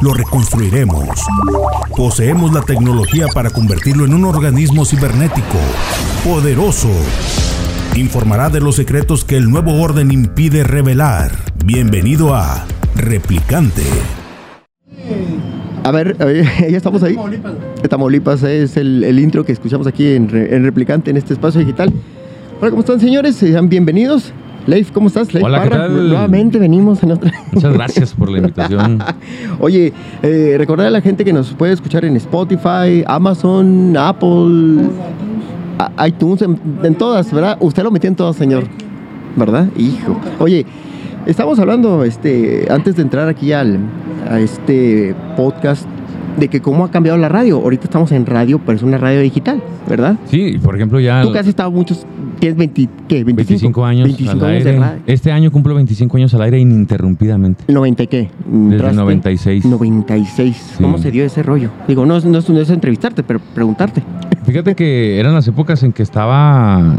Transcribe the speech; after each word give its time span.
Lo 0.00 0.12
reconstruiremos. 0.12 1.08
Poseemos 1.96 2.52
la 2.52 2.62
tecnología 2.62 3.26
para 3.32 3.50
convertirlo 3.50 4.04
en 4.04 4.14
un 4.14 4.24
organismo 4.24 4.84
cibernético, 4.84 5.58
poderoso. 6.24 6.90
Informará 7.96 8.50
de 8.50 8.60
los 8.60 8.76
secretos 8.76 9.24
que 9.24 9.36
el 9.36 9.48
nuevo 9.48 9.80
orden 9.80 10.10
impide 10.10 10.64
revelar. 10.64 11.30
Bienvenido 11.64 12.34
a 12.34 12.64
Replicante. 12.96 13.82
A 15.84 15.90
ver, 15.90 16.16
ya 16.70 16.76
estamos 16.76 17.02
ahí. 17.02 17.16
Tamaulipas 17.88 18.42
es 18.42 18.76
el, 18.76 19.18
intro 19.18 19.44
que 19.44 19.52
escuchamos 19.52 19.86
aquí 19.86 20.14
en, 20.14 20.28
en 20.34 20.64
Replicante, 20.64 21.10
en 21.10 21.16
este 21.16 21.34
espacio 21.34 21.60
digital. 21.60 21.92
Hola, 22.60 22.70
¿cómo 22.70 22.80
están, 22.80 23.00
señores? 23.00 23.36
Sean 23.36 23.68
bienvenidos. 23.68 24.32
Leif, 24.66 24.92
¿cómo 24.92 25.08
estás? 25.08 25.32
Leif 25.34 25.44
Hola, 25.44 25.62
¿qué 25.62 25.70
Parra. 25.70 25.82
tal? 25.86 26.08
Nuevamente 26.08 26.58
venimos 26.58 27.02
en 27.02 27.12
otra. 27.12 27.30
Muchas 27.52 27.72
gracias 27.72 28.14
por 28.14 28.30
la 28.30 28.38
invitación. 28.38 28.98
Oye, 29.60 29.92
eh, 30.22 30.54
recordar 30.56 30.86
a 30.86 30.90
la 30.90 31.00
gente 31.02 31.24
que 31.24 31.32
nos 31.32 31.52
puede 31.52 31.72
escuchar 31.74 32.04
en 32.04 32.16
Spotify, 32.16 33.04
Amazon, 33.06 33.94
Apple, 33.96 34.88
iTunes, 36.06 36.42
en, 36.42 36.58
en 36.82 36.94
todas, 36.94 37.30
¿verdad? 37.32 37.58
Usted 37.60 37.82
lo 37.82 37.90
metió 37.90 38.08
en 38.08 38.16
todas, 38.16 38.36
señor. 38.36 38.64
¿Verdad? 39.36 39.68
Hijo. 39.76 40.18
Oye, 40.38 40.64
estamos 41.26 41.58
hablando 41.58 42.04
este, 42.04 42.66
antes 42.70 42.96
de 42.96 43.02
entrar 43.02 43.28
aquí 43.28 43.52
al, 43.52 43.78
a 44.30 44.38
este 44.40 45.14
podcast 45.36 45.86
de 46.38 46.48
que 46.48 46.60
cómo 46.62 46.84
ha 46.84 46.90
cambiado 46.90 47.18
la 47.18 47.28
radio. 47.28 47.56
Ahorita 47.60 47.84
estamos 47.84 48.12
en 48.12 48.26
radio, 48.26 48.60
pero 48.64 48.76
es 48.76 48.82
una 48.82 48.96
radio 48.98 49.20
digital, 49.20 49.62
¿verdad? 49.88 50.16
Sí, 50.26 50.58
por 50.62 50.74
ejemplo, 50.76 51.00
ya 51.00 51.22
Tú 51.22 51.32
que 51.32 51.38
has 51.38 51.46
estado 51.46 51.70
muchos, 51.70 52.06
tienes 52.52 52.58
20, 52.58 52.88
¿qué? 53.08 53.24
25, 53.24 53.34
25 53.48 53.84
años 53.86 54.04
25 54.04 54.30
al 54.44 54.50
años 54.50 54.64
de 54.64 54.70
aire. 54.70 54.80
radio. 54.82 55.02
Este 55.06 55.32
año 55.32 55.50
cumplo 55.50 55.74
25 55.74 56.16
años 56.18 56.34
al 56.34 56.42
aire 56.42 56.58
ininterrumpidamente. 56.60 57.64
¿90 57.72 58.02
y 58.02 58.06
qué? 58.06 58.30
Desde 58.44 58.66
el 58.66 58.72
¿Entraste? 58.72 58.96
96. 58.96 59.64
96. 59.64 60.74
¿Cómo 60.80 60.96
Sí. 60.98 61.04
se 61.04 61.10
dio 61.10 61.24
ese 61.24 61.42
rollo? 61.42 61.70
Digo, 61.88 62.04
no, 62.04 62.16
es- 62.18 62.24
no, 62.26 62.40
no 62.46 62.60
es 62.60 62.70
entrevistarte, 62.70 63.22
pero 63.22 63.40
preguntarte. 63.54 64.02
Fíjate 64.44 64.74
que 64.74 65.18
eran 65.18 65.32
las 65.32 65.48
épocas 65.48 65.82
en 65.84 65.92
que 65.92 66.02
estaba 66.02 66.96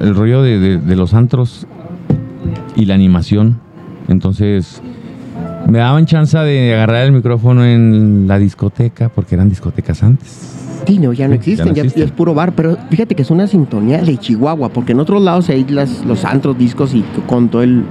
el 0.00 0.14
rollo 0.14 0.42
de, 0.42 0.58
de- 0.58 0.78
de 0.78 0.96
los 0.96 1.14
antros 1.14 1.66
y 2.74 2.86
la 2.86 2.94
animación. 2.94 3.60
Entonces 4.08 4.82
me 5.68 5.78
daban 5.78 6.04
chance 6.06 6.36
de 6.36 6.74
agarrar 6.74 7.04
el 7.06 7.12
micrófono 7.12 7.64
en 7.64 8.26
la 8.26 8.38
discoteca, 8.40 9.08
porque 9.08 9.36
eran 9.36 9.48
discotecas 9.48 10.02
antes. 10.02 10.63
Ya 10.86 11.00
no 11.00 11.12
ya 11.12 11.26
existen, 11.34 11.74
ya, 11.74 11.82
es 11.82 12.10
puro 12.12 12.34
bar, 12.34 12.52
pero 12.52 12.76
fíjate 12.90 13.14
que 13.14 13.22
es 13.22 13.30
una 13.30 13.46
sintonía 13.46 13.98
de 14.02 14.16
Chihuahua, 14.18 14.68
porque 14.68 14.92
en 14.92 15.00
otros 15.00 15.22
lados 15.22 15.48
hay 15.48 15.64
las, 15.68 16.04
los 16.04 16.24
antros, 16.24 16.56
discos 16.58 16.94
y 16.94 17.04
con 17.26 17.48
todo 17.48 17.62
el... 17.62 17.84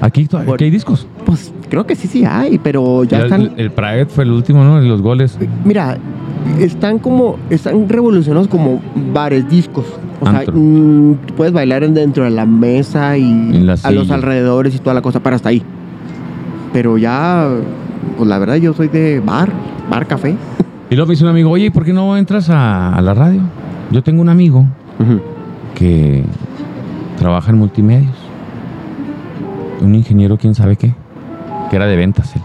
Aquí, 0.00 0.26
to- 0.26 0.38
aquí 0.38 0.64
hay 0.64 0.70
discos. 0.70 1.06
Pues 1.26 1.52
creo 1.68 1.84
que 1.86 1.96
sí, 1.96 2.06
sí 2.08 2.24
hay, 2.24 2.58
pero 2.58 3.04
ya 3.04 3.18
Ya 3.18 3.24
están... 3.24 3.40
el, 3.42 3.52
el 3.56 3.70
Pride 3.72 4.06
fue 4.06 4.24
el 4.24 4.30
último, 4.30 4.62
¿no? 4.64 4.80
Los 4.80 5.02
goles. 5.02 5.36
Mira, 5.64 5.98
están 6.60 6.98
como, 7.00 7.36
están 7.50 7.88
revolucionados 7.88 8.46
como 8.48 8.80
bares, 9.12 9.48
discos. 9.50 9.84
O 10.20 10.30
sea, 10.30 10.44
mm, 10.52 11.14
puedes 11.36 11.52
bailar 11.52 11.82
en- 11.84 11.94
dentro 11.94 12.24
de 12.24 12.30
la 12.30 12.46
mesa 12.46 13.16
y 13.18 13.52
la 13.64 13.74
a 13.82 13.90
los 13.90 14.10
alrededores 14.10 14.74
y 14.74 14.78
toda 14.78 14.94
la 14.94 15.02
cosa, 15.02 15.20
para 15.20 15.36
hasta 15.36 15.48
ahí. 15.48 15.62
Pero 16.72 16.96
ya, 16.98 17.48
pues 18.16 18.28
la 18.28 18.38
verdad 18.38 18.56
yo 18.56 18.72
soy 18.74 18.88
de 18.88 19.20
bar, 19.20 19.50
bar 19.90 20.06
café. 20.06 20.36
Y 20.90 20.94
luego 20.94 21.08
me 21.08 21.12
dice 21.12 21.24
un 21.24 21.30
amigo, 21.30 21.50
oye, 21.50 21.66
¿y 21.66 21.70
por 21.70 21.84
qué 21.84 21.92
no 21.92 22.16
entras 22.16 22.48
a, 22.50 22.94
a 22.94 23.00
la 23.02 23.12
radio? 23.14 23.42
Yo 23.90 24.02
tengo 24.02 24.22
un 24.22 24.28
amigo 24.28 24.64
que 25.74 26.24
trabaja 27.18 27.50
en 27.50 27.58
multimedios. 27.58 28.14
Un 29.80 29.94
ingeniero, 29.94 30.36
quién 30.38 30.54
sabe 30.54 30.76
qué, 30.76 30.94
que 31.70 31.76
era 31.76 31.86
de 31.86 31.96
ventas 31.96 32.34
él. 32.34 32.42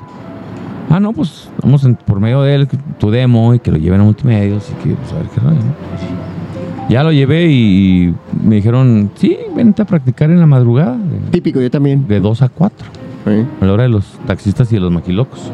Ah, 0.89 0.99
no, 0.99 1.13
pues 1.13 1.49
vamos 1.63 1.83
en- 1.85 1.95
por 1.95 2.19
medio 2.19 2.41
de 2.43 2.53
él, 2.53 2.67
tu 2.99 3.09
demo 3.09 3.53
y 3.53 3.59
que 3.59 3.71
lo 3.71 3.77
lleven 3.77 4.01
a 4.01 4.03
multimedios 4.03 4.69
y 4.69 4.73
que, 4.83 4.93
pues, 4.95 5.11
a 5.13 5.15
ver 5.15 5.25
qué 5.33 5.39
rollo, 5.39 5.55
¿no? 5.55 6.89
Ya 6.89 7.01
lo 7.03 7.11
llevé 7.11 7.47
y, 7.49 8.13
me 8.43 8.55
dijeron, 8.57 9.09
sí, 9.15 9.37
vente 9.55 9.81
a 9.81 9.85
practicar 9.85 10.29
en 10.29 10.39
la 10.39 10.45
madrugada, 10.45 10.97
de, 10.97 11.31
Típico, 11.31 11.59
yo 11.61 11.71
también. 11.71 12.05
de 12.07 12.19
2 12.19 12.41
a 12.43 12.49
4, 12.49 12.87
¿eh? 13.27 13.45
a 13.61 13.65
la 13.65 13.73
hora 13.73 13.83
de 13.83 13.89
los 13.89 14.05
taxistas 14.27 14.69
y 14.71 14.75
de 14.75 14.81
los 14.81 14.91
maquilocos. 14.91 15.51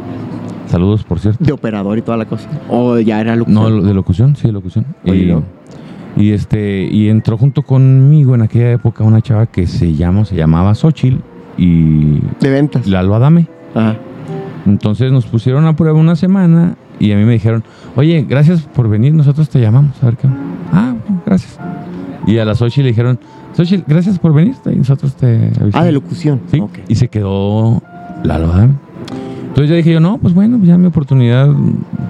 Saludos, 0.69 1.03
por 1.03 1.19
cierto. 1.19 1.43
De 1.43 1.51
operador 1.51 1.97
y 1.97 2.01
toda 2.01 2.17
la 2.17 2.25
cosa. 2.25 2.47
O 2.69 2.99
ya 2.99 3.19
era 3.19 3.35
locución. 3.35 3.79
No, 3.79 3.81
de 3.81 3.93
locución, 3.93 4.35
sí, 4.35 4.47
de 4.47 4.53
locución. 4.53 4.85
Oye, 5.03 5.23
y, 5.23 5.25
¿no? 5.25 5.43
y 6.15 6.31
este, 6.31 6.87
y 6.91 7.09
entró 7.09 7.37
junto 7.37 7.63
conmigo 7.63 8.35
en 8.35 8.43
aquella 8.43 8.71
época 8.71 9.03
una 9.03 9.21
chava 9.21 9.47
que 9.47 9.65
se 9.65 9.93
llama, 9.95 10.25
se 10.25 10.35
llamaba 10.35 10.75
Xochitl 10.75 11.17
y 11.57 12.19
De 12.39 12.49
ventas. 12.49 12.87
Lalo 12.87 13.15
Adame. 13.15 13.47
Ajá. 13.73 13.95
Entonces 14.65 15.11
nos 15.11 15.25
pusieron 15.25 15.65
a 15.65 15.75
prueba 15.75 15.97
una 15.97 16.15
semana 16.15 16.75
y 16.99 17.11
a 17.13 17.15
mí 17.15 17.23
me 17.23 17.33
dijeron, 17.33 17.63
oye, 17.95 18.25
gracias 18.27 18.61
por 18.61 18.89
venir, 18.89 19.13
nosotros 19.13 19.49
te 19.49 19.59
llamamos, 19.59 20.01
a 20.03 20.05
ver 20.05 20.17
qué. 20.17 20.27
onda". 20.27 20.39
Ah, 20.71 20.93
gracias. 21.25 21.57
Y 22.27 22.37
a 22.37 22.45
la 22.45 22.53
Xochitl 22.53 22.83
le 22.83 22.89
dijeron, 22.89 23.19
Xochitl, 23.55 23.83
gracias 23.87 24.19
por 24.19 24.33
venir, 24.33 24.55
y 24.65 24.75
nosotros 24.75 25.15
te 25.15 25.47
avisamos". 25.59 25.75
Ah, 25.75 25.83
de 25.83 25.91
locución. 25.93 26.41
Sí, 26.51 26.61
y 26.87 26.95
se 26.95 27.07
quedó 27.07 27.81
Lalo 28.23 28.51
Adame. 28.51 28.73
Entonces 29.49 29.69
ya 29.69 29.75
dije 29.75 29.91
yo, 29.91 29.99
no, 29.99 30.17
pues 30.17 30.33
bueno, 30.33 30.59
ya 30.63 30.77
mi 30.77 30.87
oportunidad 30.87 31.49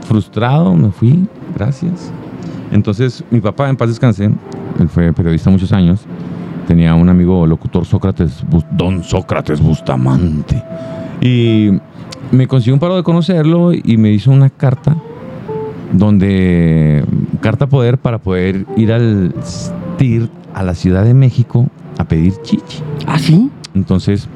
frustrado, 0.07 0.75
me 0.75 0.91
fui, 0.91 1.27
gracias. 1.55 2.11
Entonces 2.71 3.23
mi 3.31 3.39
papá, 3.39 3.69
en 3.69 3.75
paz 3.75 3.89
descanse, 3.89 4.25
él 4.25 4.89
fue 4.89 5.11
periodista 5.13 5.49
muchos 5.49 5.71
años, 5.71 6.01
tenía 6.67 6.93
un 6.93 7.09
amigo 7.09 7.47
locutor 7.47 7.85
Sócrates, 7.85 8.43
don 8.71 9.03
Sócrates 9.03 9.61
Bustamante, 9.61 10.63
y 11.21 11.71
me 12.31 12.47
consiguió 12.47 12.75
un 12.75 12.79
paro 12.79 12.95
de 12.95 13.03
conocerlo 13.03 13.73
y 13.73 13.97
me 13.97 14.11
hizo 14.11 14.31
una 14.31 14.49
carta 14.49 14.95
donde, 15.91 17.03
carta 17.41 17.67
poder 17.67 17.97
para 17.97 18.19
poder 18.19 18.65
ir 18.77 18.93
al 18.93 19.33
STIR 19.43 20.29
a 20.53 20.63
la 20.63 20.75
Ciudad 20.75 21.03
de 21.03 21.13
México 21.13 21.67
a 21.97 22.03
pedir 22.03 22.33
chichi. 22.43 22.83
¿Ah, 23.07 23.17
sí? 23.17 23.49
Entonces, 23.73 24.27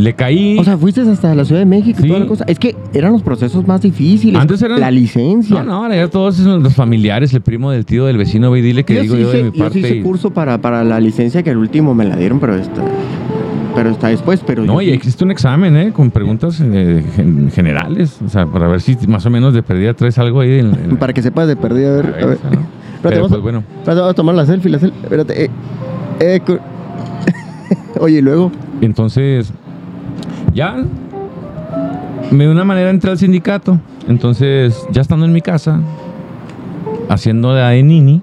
le 0.00 0.14
caí. 0.14 0.58
O 0.58 0.64
sea, 0.64 0.76
fuiste 0.78 1.00
hasta 1.02 1.34
la 1.34 1.44
Ciudad 1.44 1.60
de 1.60 1.66
México 1.66 1.98
y 2.00 2.02
Sí. 2.02 2.08
toda 2.08 2.20
la 2.20 2.26
cosa. 2.26 2.44
Es 2.46 2.58
que 2.58 2.74
eran 2.94 3.12
los 3.12 3.22
procesos 3.22 3.66
más 3.66 3.80
difíciles. 3.82 4.40
Antes 4.40 4.60
eran- 4.62 4.80
La 4.80 4.90
licencia. 4.90 5.56
no, 5.56 5.64
no, 5.64 5.74
ahora 5.84 5.96
ya 5.96 6.08
todos 6.08 6.36
son 6.36 6.62
los 6.62 6.74
familiares, 6.74 7.32
el 7.34 7.40
primo 7.42 7.70
del 7.70 7.84
tío, 7.86 8.06
del 8.06 8.16
vecino, 8.18 8.50
ve 8.50 8.58
y 8.60 8.62
dile 8.62 8.84
que 8.84 8.94
yo 8.94 9.02
digo 9.02 9.14
sí 9.16 9.20
yo 9.22 9.30
de 9.30 9.38
hice, 9.38 9.44
mi 9.44 9.48
yo 9.50 9.54
sí 9.54 9.60
parte. 9.60 9.78
hice 9.80 9.96
y- 9.96 10.02
curso 10.02 10.30
para, 10.30 10.58
para 10.60 10.84
la 10.84 10.98
licencia 11.00 11.42
que 11.42 11.50
el 11.50 11.56
último 11.58 11.94
me 11.94 12.04
la 12.04 12.16
dieron, 12.16 12.40
pero 12.40 12.56
está, 12.56 12.82
pero 13.74 13.90
está 13.90 14.08
después. 14.08 14.40
Pero 14.46 14.64
no, 14.64 14.74
yo 14.80 14.88
y 14.88 14.90
existe 14.92 15.24
un 15.24 15.30
examen, 15.30 15.76
¿eh? 15.76 15.92
Con 15.92 16.10
preguntas 16.10 16.60
eh, 16.64 17.04
gen- 17.16 17.50
generales. 17.52 18.18
O 18.24 18.28
sea, 18.28 18.46
para 18.46 18.68
ver 18.68 18.80
si 18.80 18.96
más 19.06 19.24
o 19.26 19.30
menos 19.30 19.54
de 19.54 19.62
perdida 19.62 19.94
traes 19.94 20.18
algo 20.18 20.40
ahí. 20.40 20.58
En, 20.58 20.74
en- 20.74 20.96
Para 20.96 21.12
que 21.12 21.22
sepas 21.22 21.46
de 21.48 21.56
perdida. 21.56 21.98
A 21.98 22.02
ver, 22.02 22.14
a 22.22 22.26
ver. 22.26 22.38
Pero 23.02 23.16
vamos, 23.16 23.30
pues 23.30 23.42
bueno, 23.42 23.58
espérate, 23.78 24.00
vamos 24.00 24.10
a 24.10 24.14
tomar 24.14 24.34
la 24.34 24.44
selfie, 24.46 24.70
la 24.70 24.78
selfie. 24.78 25.00
Espérate. 25.02 25.44
eh, 25.44 25.50
eh, 26.20 26.40
Oye, 28.00 28.18
y 28.18 28.22
luego. 28.22 28.50
entonces, 28.80 29.52
ya, 30.54 30.76
de 32.30 32.48
una 32.48 32.64
manera 32.64 32.90
entré 32.90 33.10
al 33.10 33.18
sindicato. 33.18 33.78
Entonces, 34.08 34.86
ya 34.92 35.00
estando 35.02 35.26
en 35.26 35.32
mi 35.32 35.40
casa, 35.40 35.80
haciendo 37.08 37.54
de 37.54 37.82
Nini, 37.82 38.22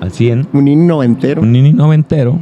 al 0.00 0.10
100, 0.10 0.48
Un 0.52 0.64
niño 0.64 0.84
noventero. 0.86 1.42
un 1.42 1.52
nini 1.52 1.72
noventero, 1.72 2.38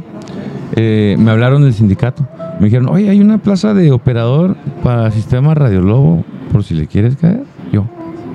eh, 0.75 1.15
me 1.19 1.31
hablaron 1.31 1.61
del 1.63 1.73
sindicato. 1.73 2.25
Me 2.59 2.65
dijeron, 2.65 2.89
oye, 2.89 3.09
hay 3.09 3.19
una 3.21 3.37
plaza 3.37 3.73
de 3.73 3.91
operador 3.91 4.55
para 4.83 5.11
sistema 5.11 5.53
Radiolobo, 5.53 6.23
por 6.51 6.63
si 6.63 6.73
le 6.73 6.87
quieres 6.87 7.15
caer. 7.15 7.43
Yo, 7.71 7.85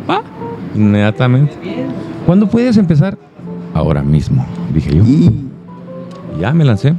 va, 0.08 0.22
inmediatamente. 0.74 1.54
¿Cuándo 2.24 2.48
puedes 2.48 2.76
empezar? 2.76 3.16
Ahora 3.74 4.02
mismo, 4.02 4.44
dije 4.72 4.96
yo. 4.96 5.04
Y 5.04 5.46
ya 6.40 6.52
me 6.52 6.64
lancé. 6.64 6.94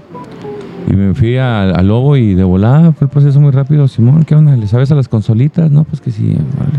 Y 0.89 0.93
me 0.95 1.13
fui 1.13 1.37
al 1.37 1.85
Lobo 1.85 2.15
y 2.15 2.33
de 2.33 2.43
volada 2.45 2.93
fue 2.93 3.05
el 3.05 3.11
proceso 3.11 3.41
muy 3.41 3.51
rápido. 3.51 3.87
Simón, 3.89 4.23
¿qué 4.23 4.35
onda? 4.35 4.55
¿Le 4.55 4.67
sabes 4.67 4.89
a 4.91 4.95
las 4.95 5.09
consolitas? 5.09 5.69
No, 5.69 5.83
pues 5.83 5.99
que 5.99 6.11
sí. 6.11 6.33
vale. 6.57 6.71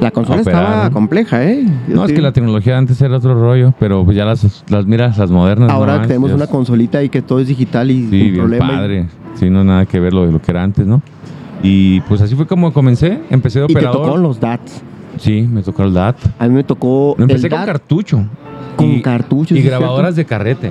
la 0.00 0.12
consola 0.12 0.42
Operar, 0.42 0.62
estaba 0.64 0.84
¿no? 0.84 0.92
compleja, 0.92 1.44
¿eh? 1.44 1.64
Yo 1.88 1.96
No, 1.96 2.04
es 2.04 2.12
que 2.12 2.20
la 2.20 2.30
tecnología 2.32 2.78
antes 2.78 3.00
era 3.02 3.16
otro 3.16 3.34
rollo, 3.34 3.74
pero 3.80 4.04
pues 4.04 4.16
ya 4.16 4.24
las, 4.24 4.64
las 4.68 4.86
miras, 4.86 5.18
las 5.18 5.30
modernas. 5.32 5.70
Ahora 5.70 5.98
no, 5.98 6.06
tenemos 6.06 6.30
una 6.30 6.46
consolita 6.46 6.98
ahí 6.98 7.08
que 7.08 7.20
todo 7.20 7.40
es 7.40 7.48
digital 7.48 7.90
y 7.90 8.08
Sí, 8.08 8.20
sin 8.20 8.34
problema. 8.36 8.64
y- 8.66 8.68
padre. 8.76 9.06
Sí, 9.34 9.50
no 9.50 9.64
nada 9.64 9.86
que 9.86 9.98
ver 9.98 10.12
lo 10.12 10.24
de 10.26 10.32
lo 10.32 10.40
que 10.40 10.50
era 10.52 10.62
antes, 10.62 10.86
¿no? 10.86 11.02
Y 11.62 12.00
pues 12.02 12.20
así 12.20 12.36
fue 12.36 12.46
como 12.46 12.72
comencé. 12.72 13.20
Empecé 13.30 13.58
de 13.58 13.64
Y 13.64 13.68
te 13.68 13.74
operador. 13.78 14.02
tocó 14.06 14.16
los 14.18 14.38
DATs. 14.38 14.82
Sí, 15.18 15.42
me 15.50 15.62
tocó 15.62 15.82
el 15.82 15.94
DAT. 15.94 16.16
A 16.38 16.46
mí 16.46 16.54
me 16.54 16.62
tocó 16.62 17.16
Empecé 17.18 17.46
el 17.46 17.50
con 17.50 17.58
DAT 17.58 17.66
cartucho. 17.66 18.24
con 18.76 18.86
Y- 18.86 19.02
cartuchos. 19.02 19.58
Y 19.58 19.62
¿sí 19.62 19.66
es 19.66 19.70
grabadoras 19.72 20.14
de 20.14 20.24
carrete. 20.24 20.70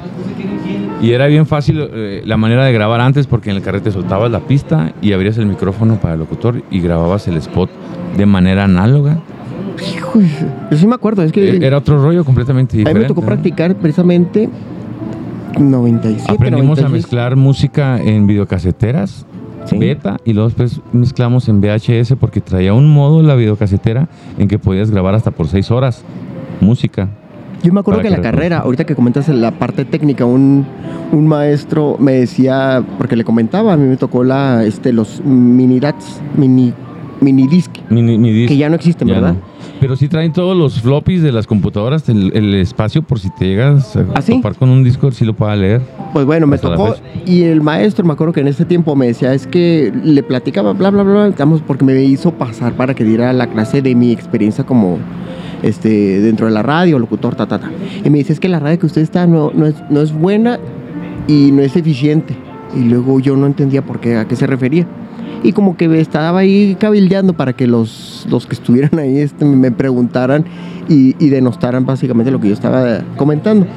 Y 1.02 1.12
era 1.12 1.28
bien 1.28 1.46
fácil 1.46 1.80
eh, 1.94 2.24
la 2.26 2.38
manera 2.38 2.66
de 2.66 2.74
grabar 2.74 3.02
antes 3.02 3.28
porque 3.28 3.52
en 3.52 3.58
el 3.58 3.62
carrete 3.62 3.92
soltabas 3.92 4.32
la 4.32 4.40
pista 4.40 4.94
y 5.02 5.14
abrías 5.14 5.38
el 5.38 5.46
micrófono 5.46 5.96
para 6.00 6.16
el 6.16 6.20
locutor 6.20 6.64
y 6.72 6.80
grababas 6.80 7.28
el 7.28 7.38
spot 7.38 7.70
de 8.18 8.26
manera 8.26 8.64
análoga. 8.64 9.20
Hijo, 9.96 10.20
yo 10.72 10.78
sí 10.78 10.88
me 10.88 10.96
acuerdo, 10.96 11.22
es 11.22 11.32
que 11.32 11.50
Eh, 11.52 11.60
Era 11.62 11.78
otro 11.78 12.02
rollo 12.02 12.26
completamente 12.26 12.74
a 12.74 12.78
mí 12.78 12.80
diferente. 12.80 13.02
me 13.02 13.08
tocó 13.08 13.22
¿no? 13.22 13.28
practicar 13.28 13.76
precisamente 13.76 14.50
97, 15.60 16.32
Aprendimos 16.34 16.80
a 16.80 16.84
96. 16.84 16.92
mezclar 16.92 17.36
música 17.36 18.02
en 18.02 18.26
videocaseteras, 18.28 19.26
Sí. 19.66 19.78
beta, 19.78 20.18
y 20.24 20.34
luego 20.34 20.50
después 20.50 20.82
mezclamos 20.94 21.50
en 21.50 21.60
VHS 21.62 22.16
porque 22.20 22.42
traía 22.42 22.74
un 22.74 22.92
modo 22.92 23.22
la 23.22 23.36
videocasetera 23.36 24.08
en 24.40 24.48
que 24.48 24.58
podías 24.60 24.90
grabar 24.92 25.14
hasta 25.14 25.32
por 25.32 25.48
seis 25.48 25.70
horas 25.72 26.04
música. 26.62 27.10
Yo 27.64 27.74
me 27.74 27.80
acuerdo 27.80 28.02
que 28.02 28.08
en 28.08 28.14
la 28.14 28.22
carrera, 28.22 28.60
ahorita 28.60 28.86
que 28.86 28.96
comentas 28.96 29.30
en 29.30 29.42
la 29.42 29.52
parte 29.52 29.84
técnica, 29.86 30.26
un, 30.26 30.66
un 31.12 31.28
maestro 31.28 31.98
me 32.00 32.14
decía, 32.14 32.84
porque 32.98 33.16
le 33.16 33.24
comentaba, 33.24 33.74
a 33.74 33.78
mí 33.78 33.88
me 33.88 33.98
tocó 33.98 34.24
la, 34.24 34.64
este, 34.64 34.94
los 34.94 35.22
mini 35.26 35.80
DATs, 35.80 36.22
mini, 36.36 36.74
mini 37.20 37.48
disc, 37.48 37.72
Mi, 37.90 38.02
mi 38.02 38.32
disc, 38.32 38.50
que 38.50 38.58
ya 38.58 38.70
no 38.70 38.76
existen, 38.76 39.08
ya 39.08 39.16
¿verdad? 39.16 39.34
no. 39.34 39.58
Pero 39.80 39.96
sí 39.96 40.08
traen 40.08 40.34
todos 40.34 40.58
los 40.58 40.82
floppies 40.82 41.22
de 41.22 41.32
las 41.32 41.46
computadoras, 41.46 42.10
el, 42.10 42.32
el 42.36 42.56
espacio 42.56 43.04
por 43.04 43.20
si 43.20 43.30
te 43.30 43.46
llegas 43.46 43.96
a 43.96 44.06
¿Ah, 44.16 44.22
sí? 44.24 44.34
topar 44.34 44.56
con 44.56 44.70
un 44.70 44.84
disco, 44.84 45.12
sí 45.12 45.24
lo 45.24 45.36
pueda 45.36 45.56
leer. 45.56 45.82
Pues 46.14 46.26
bueno, 46.26 46.48
me 46.48 46.58
tocó 46.58 46.96
y 47.28 47.44
el 47.44 47.62
maestro, 47.62 48.04
me 48.04 48.14
acuerdo 48.14 48.34
que 48.34 48.40
en 48.40 48.48
ese 48.48 48.66
tiempo 48.66 48.96
me 48.96 49.06
decía, 49.08 49.34
es 49.36 49.46
que 49.46 49.94
le 50.04 50.24
platicaba, 50.24 50.74
bla, 50.74 50.90
bla, 50.90 51.04
bla, 51.04 51.30
digamos, 51.30 51.62
porque 51.62 51.86
me 51.86 52.02
hizo 52.04 52.32
pasar 52.32 52.74
para 52.74 52.96
que 52.96 53.04
diera 53.04 53.32
la 53.34 53.48
clase 53.48 53.84
de 53.84 53.94
mi 53.94 54.12
experiencia 54.12 54.64
como 54.64 54.98
este 55.64 56.22
dentro 56.22 56.48
de 56.48 56.54
la 56.54 56.64
radio, 56.64 57.00
locutor, 57.00 57.36
ta, 57.36 57.48
ta, 57.48 57.60
ta. 57.60 57.72
Y 58.04 58.10
me 58.10 58.20
dice, 58.20 58.34
es 58.34 58.40
que 58.40 58.50
la 58.50 58.60
radio 58.60 58.80
que 58.80 58.86
usted 58.86 59.02
está 59.02 59.28
no, 59.28 59.52
no, 59.54 59.68
es, 59.68 59.76
no 59.90 60.02
es 60.02 60.12
buena 60.14 60.60
y 61.28 61.52
no 61.52 61.62
es 61.62 61.76
eficiente. 61.76 62.36
Y 62.76 62.84
luego 62.84 63.20
yo 63.20 63.36
no 63.36 63.46
entendía 63.46 63.82
por 63.82 64.00
qué, 64.00 64.18
a 64.18 64.26
qué 64.26 64.36
se 64.36 64.48
refería. 64.48 64.86
Y 65.44 65.52
como 65.54 65.78
que 65.78 66.00
estaba 66.00 66.40
ahí 66.40 66.76
cabildeando 66.80 67.34
para 67.34 67.54
que 67.54 67.68
los, 67.68 68.26
los 68.30 68.48
que 68.48 68.56
estuvieran 68.56 69.00
ahí 69.00 69.20
este, 69.20 69.46
me 69.46 69.72
preguntaran 69.72 70.46
y, 70.90 71.16
y 71.24 71.30
denostaran 71.30 71.86
básicamente 71.86 72.32
lo 72.32 72.40
que 72.40 72.48
yo 72.48 72.54
estaba 72.54 73.02
comentando. 73.16 73.68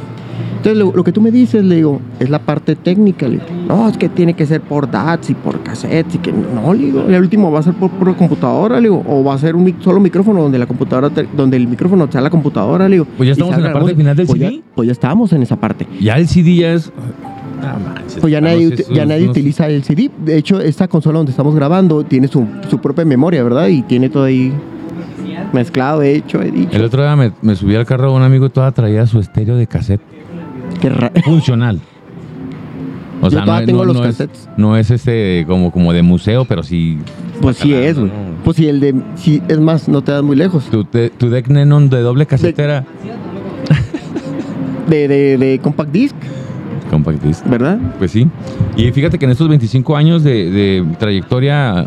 Entonces, 0.56 0.76
lo, 0.76 0.92
lo 0.94 1.04
que 1.04 1.12
tú 1.12 1.20
me 1.20 1.31
dices, 1.31 1.64
le 1.64 1.76
digo, 1.76 2.00
es 2.19 2.28
la 2.28 2.38
parte 2.40 2.76
técnica. 2.76 3.26
Le 3.26 3.34
digo, 3.34 3.44
no, 3.69 3.88
es 3.88 3.96
que 3.96 4.08
tiene 4.08 4.34
que 4.34 4.44
ser 4.46 4.60
por 4.60 4.90
DATs 4.90 5.31
y 5.31 5.34
por 5.34 5.62
cassettes 5.62 6.16
y 6.16 6.19
que 6.19 6.32
no, 6.32 6.75
le 6.75 6.87
digo, 6.87 7.02
el 7.08 7.20
último 7.20 7.50
va 7.50 7.60
a 7.60 7.62
ser 7.62 7.75
por 7.75 7.90
pura 7.90 8.12
computadora, 8.14 8.76
le 8.76 8.88
digo, 8.88 9.02
o 9.08 9.25
va 9.25 9.34
a 9.34 9.38
ser 9.38 9.56
un 9.56 9.64
mic- 9.64 9.81
solo 9.81 10.00
micrófono 10.00 10.42
donde 10.42 10.58
la 10.58 10.66
computadora, 10.66 11.08
te- 11.10 11.26
donde 11.37 11.56
el 11.56 11.66
micrófono 11.66 12.06
sea 12.10 12.20
la 12.20 12.31
computadora, 12.31 12.88
le 12.88 12.96
digo. 12.96 13.06
Pues 13.16 13.26
ya 13.28 13.32
estamos 13.32 13.54
en 13.56 13.62
la 13.62 13.69
parte 13.72 13.81
música. 13.84 13.98
final 13.98 14.16
del 14.16 14.26
Pues 14.26 14.40
ya- 14.40 14.48
CD. 14.50 14.62
pues 14.75 14.87
ya 14.87 14.92
estamos 14.92 15.32
en 15.32 15.42
esa 15.42 15.56
parte. 15.56 15.87
Ya 16.00 16.16
el 16.16 16.28
CD 16.28 16.54
ya 16.56 16.72
es... 16.75 16.92
Manches, 17.60 18.19
Pues 18.20 18.32
ya 18.32 18.40
nadie, 18.40 18.75
ya 18.90 19.04
nadie 19.04 19.25
unos- 19.25 19.37
utiliza 19.37 19.69
el 19.69 19.82
CD. 19.84 20.10
De 20.25 20.37
hecho, 20.38 20.60
esta 20.62 20.88
consola 20.88 21.19
donde 21.19 21.31
estamos 21.31 21.54
grabando 21.54 22.04
tiene 22.04 22.26
su, 22.28 22.46
su 22.70 22.78
propia 22.78 23.04
memoria, 23.04 23.42
¿verdad? 23.44 23.69
Y 23.69 23.82
tiene 23.82 24.08
todo 24.08 24.25
ahí 24.25 24.50
mezclado, 25.52 26.02
hecho, 26.02 26.40
he 26.42 26.50
dicho. 26.50 26.70
El 26.76 26.84
otro 26.84 27.02
día 27.02 27.16
me, 27.16 27.32
me 27.42 27.54
subí 27.56 27.75
al 27.75 27.84
carro 27.87 28.10
de 28.10 28.16
un 28.16 28.22
amigo 28.22 28.46
y 28.46 28.50
toda 28.50 28.70
traía 28.72 29.06
su 29.06 29.19
estéreo 29.20 29.56
de 29.56 29.66
cassette 29.66 30.00
funcional. 31.25 31.81
O 33.23 33.29
Yo 33.29 33.41
todavía 33.43 33.61
no, 33.61 33.67
tengo 33.67 33.79
no- 33.85 33.93
los 33.93 33.97
no 33.97 34.05
es- 34.09 34.49
no 34.56 34.77
es 34.79 34.91
este 34.91 35.44
como, 35.47 35.71
como 35.71 35.93
de 35.93 36.03
museo, 36.03 36.44
pero 36.47 36.62
sí. 36.62 36.99
Pues 37.43 37.59
sí 37.59 37.73
es, 37.75 37.99
güey. 37.99 38.11
Pues 38.44 38.56
sí, 38.56 38.67
el 38.69 38.81
de. 38.81 38.94
Sí, 39.17 39.43
es 39.49 39.59
más, 39.61 39.88
no 39.88 40.03
te 40.03 40.12
das 40.12 40.23
muy 40.23 40.37
lejos. 40.37 40.65
Tu, 40.71 40.85
te- 40.85 41.11
tu 41.11 41.29
deck 41.29 41.49
Nenon 41.49 41.91
de 41.91 42.00
doble 42.00 42.25
casetera. 42.27 42.85
De, 44.88 45.06
de, 45.06 45.38
de 45.38 45.59
compact 45.61 45.93
disc, 45.93 46.17
Compact 46.91 47.23
disc. 47.23 47.47
¿verdad? 47.47 47.79
Pues 47.99 48.11
sí. 48.11 48.26
Y 48.76 48.91
fíjate 48.91 49.19
que 49.21 49.25
en 49.25 49.31
estos 49.31 49.49
25 49.49 49.97
años 49.97 50.25
de, 50.25 50.50
de 50.50 50.85
trayectoria 50.99 51.87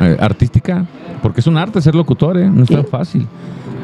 eh, 0.00 0.16
artística, 0.18 0.84
porque 1.22 1.38
es 1.40 1.46
un 1.46 1.56
arte 1.56 1.80
ser 1.80 1.94
locutor, 1.94 2.36
¿eh? 2.38 2.50
No 2.52 2.64
es 2.64 2.68
tan 2.70 2.84
fácil. 2.86 3.26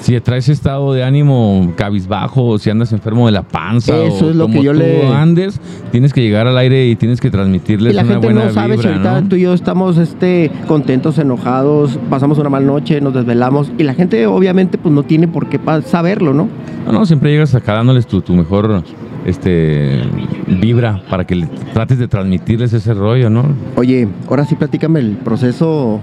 Si 0.01 0.19
traes 0.21 0.49
estado 0.49 0.95
de 0.95 1.05
ánimo 1.05 1.73
cabizbajo, 1.77 2.59
si 2.59 2.71
andas 2.71 2.93
enfermo 2.93 3.27
de 3.27 3.33
la 3.33 3.43
panza, 3.43 3.97
Eso 4.03 4.27
o 4.27 4.31
es 4.31 4.37
lo 4.37 4.45
como 4.45 4.61
que 4.61 4.65
yo 4.65 4.73
tú 4.73 4.79
le- 4.79 5.07
andes, 5.09 5.61
tienes 5.93 6.13
que 6.15 6.23
llegar 6.23 6.47
al 6.47 6.57
aire 6.57 6.87
y 6.89 6.97
tienes 6.97 7.21
que 7.21 7.31
transmitirles 7.31 7.93
Y 7.93 7.97
la 7.97 8.03
una 8.03 8.13
gente 8.13 8.27
buena 8.27 8.45
no 8.47 8.51
sabe 8.53 8.79
si 8.79 8.87
ahorita 8.89 9.21
¿no? 9.21 9.29
tú 9.29 9.37
y 9.37 9.43
yo 9.43 9.53
estamos 9.53 9.99
este, 9.99 10.51
contentos, 10.67 11.19
enojados, 11.19 11.99
pasamos 12.09 12.39
una 12.39 12.49
mala 12.49 12.67
noche, 12.67 13.01
nos 13.03 13.13
desvelamos. 13.13 13.71
Y 13.77 13.83
la 13.83 13.93
gente, 13.95 14.27
obviamente, 14.27 14.79
pues 14.79 14.95
no 14.95 15.03
tiene 15.03 15.29
por 15.29 15.49
qué 15.49 15.61
saberlo, 15.85 16.33
¿no? 16.33 16.49
No, 16.87 16.93
no, 16.93 17.05
siempre 17.07 17.31
llegas 17.31 17.55
acá 17.55 17.75
dándoles 17.75 18.07
tu, 18.07 18.23
tu 18.23 18.33
mejor 18.35 18.83
este 19.27 20.01
vibra 20.47 21.03
para 21.11 21.27
que 21.27 21.35
le 21.37 21.47
trates 21.75 21.99
de 21.99 22.09
transmitirles 22.09 22.73
ese 22.73 22.95
rollo, 22.95 23.29
¿no? 23.29 23.45
Oye, 23.77 24.09
ahora 24.29 24.47
sí 24.47 24.55
platícame 24.55 25.01
el 25.01 25.17
proceso, 25.19 26.01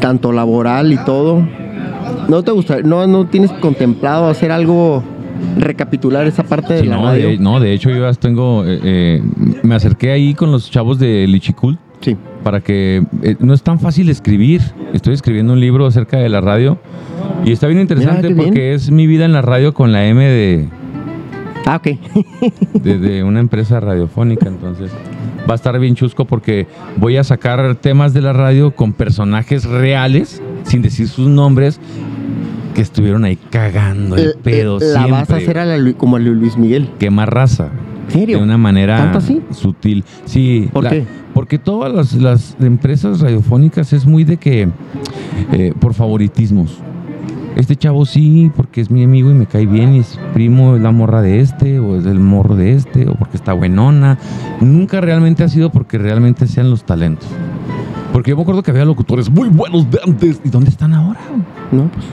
tanto 0.00 0.32
laboral 0.32 0.92
y 0.92 0.98
todo. 0.98 1.42
¿No 2.28 2.42
te 2.42 2.50
gusta, 2.50 2.80
no, 2.82 3.06
no 3.06 3.26
tienes 3.26 3.52
contemplado 3.52 4.28
hacer 4.28 4.50
algo, 4.50 5.02
recapitular 5.58 6.26
esa 6.26 6.42
parte 6.42 6.74
de 6.74 6.84
la 6.84 6.96
no, 6.96 7.02
radio? 7.04 7.28
de, 7.28 7.38
no, 7.38 7.60
de 7.60 7.72
hecho 7.72 7.90
yo 7.90 8.12
tengo, 8.14 8.64
eh, 8.66 8.80
eh, 8.82 9.22
me 9.62 9.74
acerqué 9.74 10.10
ahí 10.10 10.34
con 10.34 10.50
los 10.52 10.70
chavos 10.70 10.98
de 10.98 11.26
Lichicult 11.26 11.78
Sí. 12.00 12.16
para 12.44 12.60
que 12.60 13.02
eh, 13.22 13.36
no 13.40 13.54
es 13.54 13.62
tan 13.62 13.78
fácil 13.80 14.08
escribir. 14.10 14.60
Estoy 14.92 15.14
escribiendo 15.14 15.54
un 15.54 15.60
libro 15.60 15.86
acerca 15.86 16.18
de 16.18 16.28
la 16.28 16.40
radio 16.40 16.78
y 17.44 17.52
está 17.52 17.66
bien 17.68 17.80
interesante 17.80 18.28
bien. 18.28 18.36
porque 18.36 18.74
es 18.74 18.90
mi 18.90 19.06
vida 19.06 19.24
en 19.24 19.32
la 19.32 19.42
radio 19.42 19.72
con 19.72 19.92
la 19.92 20.06
M 20.06 20.22
de, 20.24 20.68
Ah, 21.64 21.76
ok. 21.76 21.98
de, 22.82 22.98
de 22.98 23.24
una 23.24 23.40
empresa 23.40 23.80
radiofónica. 23.80 24.46
Entonces 24.46 24.90
va 25.48 25.52
a 25.52 25.56
estar 25.56 25.78
bien 25.80 25.94
chusco 25.94 26.24
porque 26.26 26.66
voy 26.96 27.16
a 27.16 27.24
sacar 27.24 27.74
temas 27.76 28.12
de 28.14 28.20
la 28.20 28.32
radio 28.32 28.72
con 28.72 28.92
personajes 28.92 29.64
reales, 29.64 30.42
sin 30.64 30.82
decir 30.82 31.08
sus 31.08 31.28
nombres, 31.28 31.80
que 32.76 32.82
estuvieron 32.82 33.24
ahí 33.24 33.36
cagando 33.50 34.16
el 34.16 34.28
Eh, 34.28 34.34
pedo. 34.42 34.76
eh, 34.80 34.84
la 34.92 35.06
vas 35.06 35.22
a 35.22 35.24
siempre. 35.38 35.44
hacer 35.44 35.58
a 35.58 35.64
la 35.64 35.92
como 35.94 36.16
a 36.16 36.18
Luis 36.18 36.58
Miguel. 36.58 36.90
Quema 36.98 37.24
raza. 37.24 37.70
¿En 38.06 38.12
serio? 38.12 38.36
De 38.38 38.44
una 38.44 38.58
manera 38.58 38.98
¿Tanto 38.98 39.18
así? 39.18 39.40
sutil. 39.50 40.04
Sí. 40.26 40.68
¿Por 40.72 40.86
qué? 40.88 41.06
Porque 41.32 41.58
todas 41.58 41.90
las, 41.92 42.12
las 42.12 42.54
empresas 42.60 43.20
radiofónicas 43.20 43.92
es 43.94 44.04
muy 44.04 44.24
de 44.24 44.36
que, 44.36 44.68
eh, 45.52 45.72
por 45.80 45.94
favoritismos. 45.94 46.78
Este 47.56 47.74
chavo 47.76 48.04
sí, 48.04 48.50
porque 48.54 48.82
es 48.82 48.90
mi 48.90 49.02
amigo 49.02 49.30
y 49.30 49.34
me 49.34 49.46
cae 49.46 49.64
bien 49.64 49.94
y 49.94 50.00
es 50.00 50.20
primo, 50.34 50.76
es 50.76 50.82
la 50.82 50.92
morra 50.92 51.22
de 51.22 51.40
este, 51.40 51.78
o 51.78 51.96
es 51.98 52.04
el 52.04 52.20
morro 52.20 52.54
de 52.56 52.74
este, 52.74 53.08
o 53.08 53.14
porque 53.14 53.38
está 53.38 53.54
buenona. 53.54 54.18
Nunca 54.60 55.00
realmente 55.00 55.42
ha 55.44 55.48
sido 55.48 55.70
porque 55.70 55.96
realmente 55.96 56.46
sean 56.46 56.68
los 56.68 56.84
talentos. 56.84 57.28
Porque 58.12 58.30
yo 58.30 58.36
me 58.36 58.42
acuerdo 58.42 58.62
que 58.62 58.70
había 58.70 58.84
locutores 58.84 59.30
muy 59.30 59.48
buenos 59.48 59.90
de 59.90 59.98
antes. 60.06 60.40
¿Y 60.44 60.50
dónde 60.50 60.68
están 60.70 60.92
ahora? 60.92 61.20
No, 61.72 61.88
pues 61.90 62.04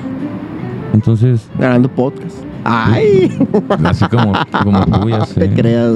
Entonces, 0.93 1.49
grabando 1.57 1.89
podcast. 1.89 2.35
¡Ay! 2.65 3.29
así 3.83 4.05
como, 4.05 4.31
como 4.63 4.85
tú, 4.85 5.09
ya 5.09 5.25
sé. 5.25 5.47
te 5.47 5.53
creas. 5.53 5.91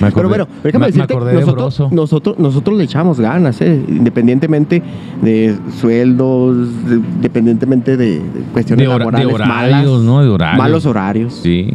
Me 0.00 0.08
acordé- 0.08 0.12
Pero 0.14 0.28
bueno, 0.28 0.48
déjame 0.64 0.86
me- 0.86 0.92
me 0.92 0.92
decirte, 0.92 1.24
de 1.24 1.34
nosotros, 1.34 1.92
nosotros, 1.92 2.38
nosotros 2.38 2.76
le 2.78 2.84
echamos 2.84 3.20
ganas, 3.20 3.60
¿eh? 3.60 3.80
independientemente 3.86 4.82
de 5.22 5.56
sueldos, 5.80 6.56
de- 6.88 6.96
independientemente 6.96 7.96
de, 7.96 8.14
de 8.14 8.20
cuestiones 8.52 8.88
de, 8.88 8.92
hora- 8.92 9.04
de 9.04 9.10
laborales 9.24 9.34
horarios, 9.34 9.86
malas, 9.88 10.00
¿no? 10.02 10.22
De 10.22 10.28
horarios. 10.30 10.58
malos 10.58 10.86
horarios. 10.86 11.34
Sí. 11.34 11.74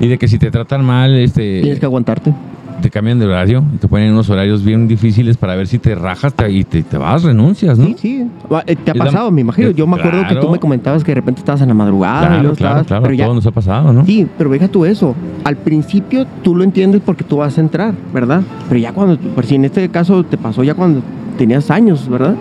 Y 0.00 0.08
de 0.08 0.18
que 0.18 0.28
si 0.28 0.38
te 0.38 0.50
tratan 0.50 0.84
mal, 0.84 1.14
este, 1.14 1.60
Tienes 1.62 1.78
que 1.80 1.86
aguantarte. 1.86 2.34
Te 2.82 2.90
cambian 2.90 3.18
de 3.18 3.24
horario, 3.26 3.64
y 3.74 3.78
te 3.78 3.88
ponen 3.88 4.12
unos 4.12 4.28
horarios 4.28 4.62
bien 4.62 4.86
difíciles 4.88 5.38
para 5.38 5.56
ver 5.56 5.66
si 5.66 5.78
te 5.78 5.94
rajas 5.94 6.34
te- 6.34 6.50
y 6.50 6.64
te, 6.64 6.82
te 6.82 6.98
vas, 6.98 7.22
renuncias, 7.22 7.78
¿no? 7.78 7.86
Sí, 7.86 7.96
sí. 7.98 8.26
Eh, 8.66 8.76
Te 8.76 8.90
ha 8.90 8.94
la- 8.94 9.04
pasado, 9.06 9.30
me 9.30 9.40
imagino. 9.40 9.70
Yo 9.70 9.86
me 9.86 9.96
acuerdo 9.96 10.26
que 10.26 10.34
tú 10.36 10.50
me 10.50 10.58
comentabas 10.58 11.02
que 11.02 11.12
de 11.12 11.14
repente 11.16 11.38
estabas 11.40 11.62
en 11.62 11.68
la 11.68 11.74
madrugada 11.74 12.18
y 12.24 12.26
Claro, 12.26 12.42
luego 12.42 12.56
claro, 12.56 12.72
estabas. 12.80 12.86
claro, 12.86 13.02
pero 13.04 13.14
ya, 13.14 13.24
todos 13.24 13.36
nos 13.36 13.46
ha 13.46 13.50
pasado, 13.52 13.92
¿no? 13.92 14.04
Sí, 14.04 14.26
pero 14.36 14.50
deja 14.50 14.68
tú 14.68 14.84
eso. 14.84 15.14
Al 15.44 15.56
principio 15.56 16.26
tú 16.42 16.54
lo 16.54 16.64
entiendes 16.64 17.00
porque 17.04 17.24
tú 17.24 17.38
vas 17.38 17.56
a 17.56 17.60
entrar, 17.62 17.94
¿verdad? 18.12 18.42
Pero 18.68 18.78
ya 18.80 18.92
cuando, 18.92 19.16
por 19.18 19.46
si 19.46 19.54
en 19.54 19.64
este 19.64 19.88
caso 19.88 20.22
te 20.24 20.36
pasó 20.36 20.62
ya 20.64 20.74
cuando 20.74 21.00
tenías 21.38 21.70
años, 21.70 22.08
¿verdad? 22.08 22.34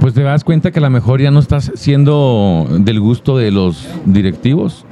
Pues 0.00 0.14
te 0.14 0.22
das 0.22 0.44
cuenta 0.44 0.70
que 0.70 0.78
a 0.78 0.82
lo 0.82 0.90
mejor 0.90 1.20
ya 1.20 1.30
no 1.30 1.40
estás 1.40 1.72
siendo 1.74 2.66
del 2.80 3.00
gusto 3.00 3.36
de 3.38 3.50
los 3.50 3.86
directivos 4.04 4.84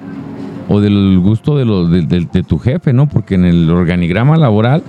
o 0.68 0.80
del 0.80 1.18
gusto 1.20 1.56
de, 1.58 1.64
los, 1.64 1.90
de, 1.90 2.02
de- 2.02 2.26
de 2.32 2.42
tu 2.42 2.58
jefe, 2.58 2.92
¿no? 2.92 3.06
Porque 3.08 3.34
en 3.34 3.44
el 3.44 3.68
organigrama 3.70 4.36
laboral, 4.36 4.82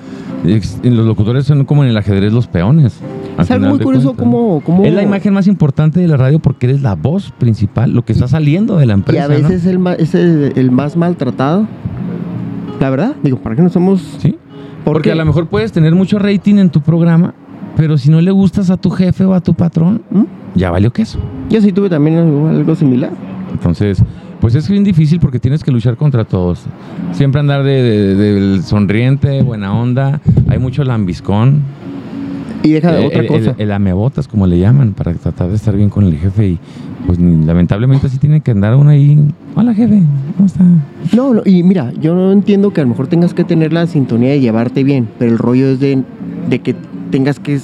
ex- 0.46 0.80
los 0.84 1.06
locutores 1.06 1.46
son 1.46 1.66
como 1.66 1.84
en 1.84 1.90
el 1.90 1.98
ajedrez 1.98 2.32
los 2.34 2.48
peones. 2.48 3.00
Es 3.38 3.52
algo 3.52 3.68
muy 3.70 3.80
curioso 3.80 4.14
cómo, 4.16 4.62
cómo... 4.66 4.86
Es 4.86 4.94
la 4.94 5.04
imagen 5.04 5.34
más 5.34 5.48
importante 5.48 6.00
de 6.00 6.08
la 6.08 6.16
radio 6.18 6.40
porque 6.40 6.68
eres 6.68 6.82
la 6.82 6.96
voz 6.96 7.32
principal, 7.38 7.92
lo 7.92 8.06
que 8.06 8.14
está 8.14 8.28
saliendo 8.30 8.78
de 8.78 8.86
la 8.86 8.94
Y 8.94 8.96
empresa. 8.96 9.26
a 9.26 9.28
¿no? 9.28 9.34
veces 9.36 9.66
el, 9.66 9.80
ma- 9.80 9.94
es 9.96 10.16
el, 10.16 10.54
el 10.56 10.72
más 10.72 10.96
maltratado. 10.96 11.68
La 12.80 12.90
verdad, 12.90 13.16
digo, 13.24 13.38
¿para 13.40 13.56
qué 13.56 13.62
no 13.62 13.70
somos...? 13.70 14.02
Sí. 14.20 14.38
Porque 14.86 15.12
a 15.12 15.16
lo 15.16 15.26
mejor 15.26 15.48
puedes 15.48 15.72
tener 15.72 15.96
mucho 15.96 16.20
rating 16.20 16.56
en 16.56 16.70
tu 16.70 16.80
programa, 16.82 17.34
Pero 17.76 17.98
si 17.98 18.10
no 18.10 18.22
le 18.22 18.32
gustas 18.32 18.70
a 18.70 18.78
tu 18.78 18.90
jefe 18.92 19.26
o 19.26 19.34
a 19.34 19.42
tu 19.42 19.54
patrón, 19.54 20.02
¿Mm? 20.12 20.24
ya 20.56 20.72
valió 20.72 20.94
queso. 20.94 21.20
Yo 21.50 21.60
sí 21.60 21.74
tuve 21.74 21.90
también 21.90 22.18
algo, 22.18 22.48
algo 22.48 22.76
similar. 22.76 23.12
Entonces, 23.52 24.02
pues 24.46 24.54
es 24.54 24.70
bien 24.70 24.84
difícil 24.84 25.20
porque 25.20 25.40
tienes 25.40 25.64
que 25.64 25.72
luchar 25.72 25.98
contra 25.98 26.24
todos. 26.24 26.62
Siempre 27.14 27.40
andar 27.40 27.64
de, 27.64 28.14
de- 28.14 28.62
sonriente, 28.62 29.42
buena 29.42 29.74
onda. 29.74 30.22
Hay 30.48 30.60
mucho 30.60 30.84
lambiscón. 30.84 31.62
Y 32.62 32.70
deja 32.74 32.96
Eh, 33.00 33.08
otra 33.08 33.22
el, 33.22 33.28
cosa. 33.28 33.50
El, 33.58 33.62
el 33.62 33.72
amebotas, 33.72 34.28
como 34.28 34.46
le 34.46 34.60
llaman, 34.60 34.94
para 34.94 35.16
tratar 35.16 35.50
de 35.50 35.56
estar 35.56 35.76
bien 35.76 35.90
con 35.90 36.04
el 36.04 36.16
jefe. 36.20 36.48
Y 36.50 36.60
pues 37.08 37.18
lamentablemente 37.20 38.06
así 38.06 38.20
tiene 38.20 38.42
que 38.42 38.52
andar 38.52 38.76
uno 38.76 38.92
ahí. 38.92 39.18
Hola 39.56 39.74
jefe, 39.74 40.04
¿cómo 40.36 40.46
está? 40.46 40.64
No, 41.16 41.34
no, 41.34 41.42
y 41.44 41.64
mira, 41.64 41.92
yo 42.00 42.14
no 42.14 42.32
entiendo 42.32 42.72
que 42.72 42.82
a 42.82 42.84
lo 42.84 42.92
mejor 42.92 43.08
tengas 43.08 43.34
que 43.34 43.46
tener 43.46 43.74
la 43.74 43.88
sintonía 43.88 44.30
de 44.30 44.42
llevarte 44.42 44.84
bien, 44.84 45.08
pero 45.18 45.32
el 45.32 45.40
rollo 45.40 45.70
es 45.70 45.80
de, 45.80 46.04
de 46.52 46.60
que 46.60 46.76
tengas 47.10 47.40
que 47.40 47.60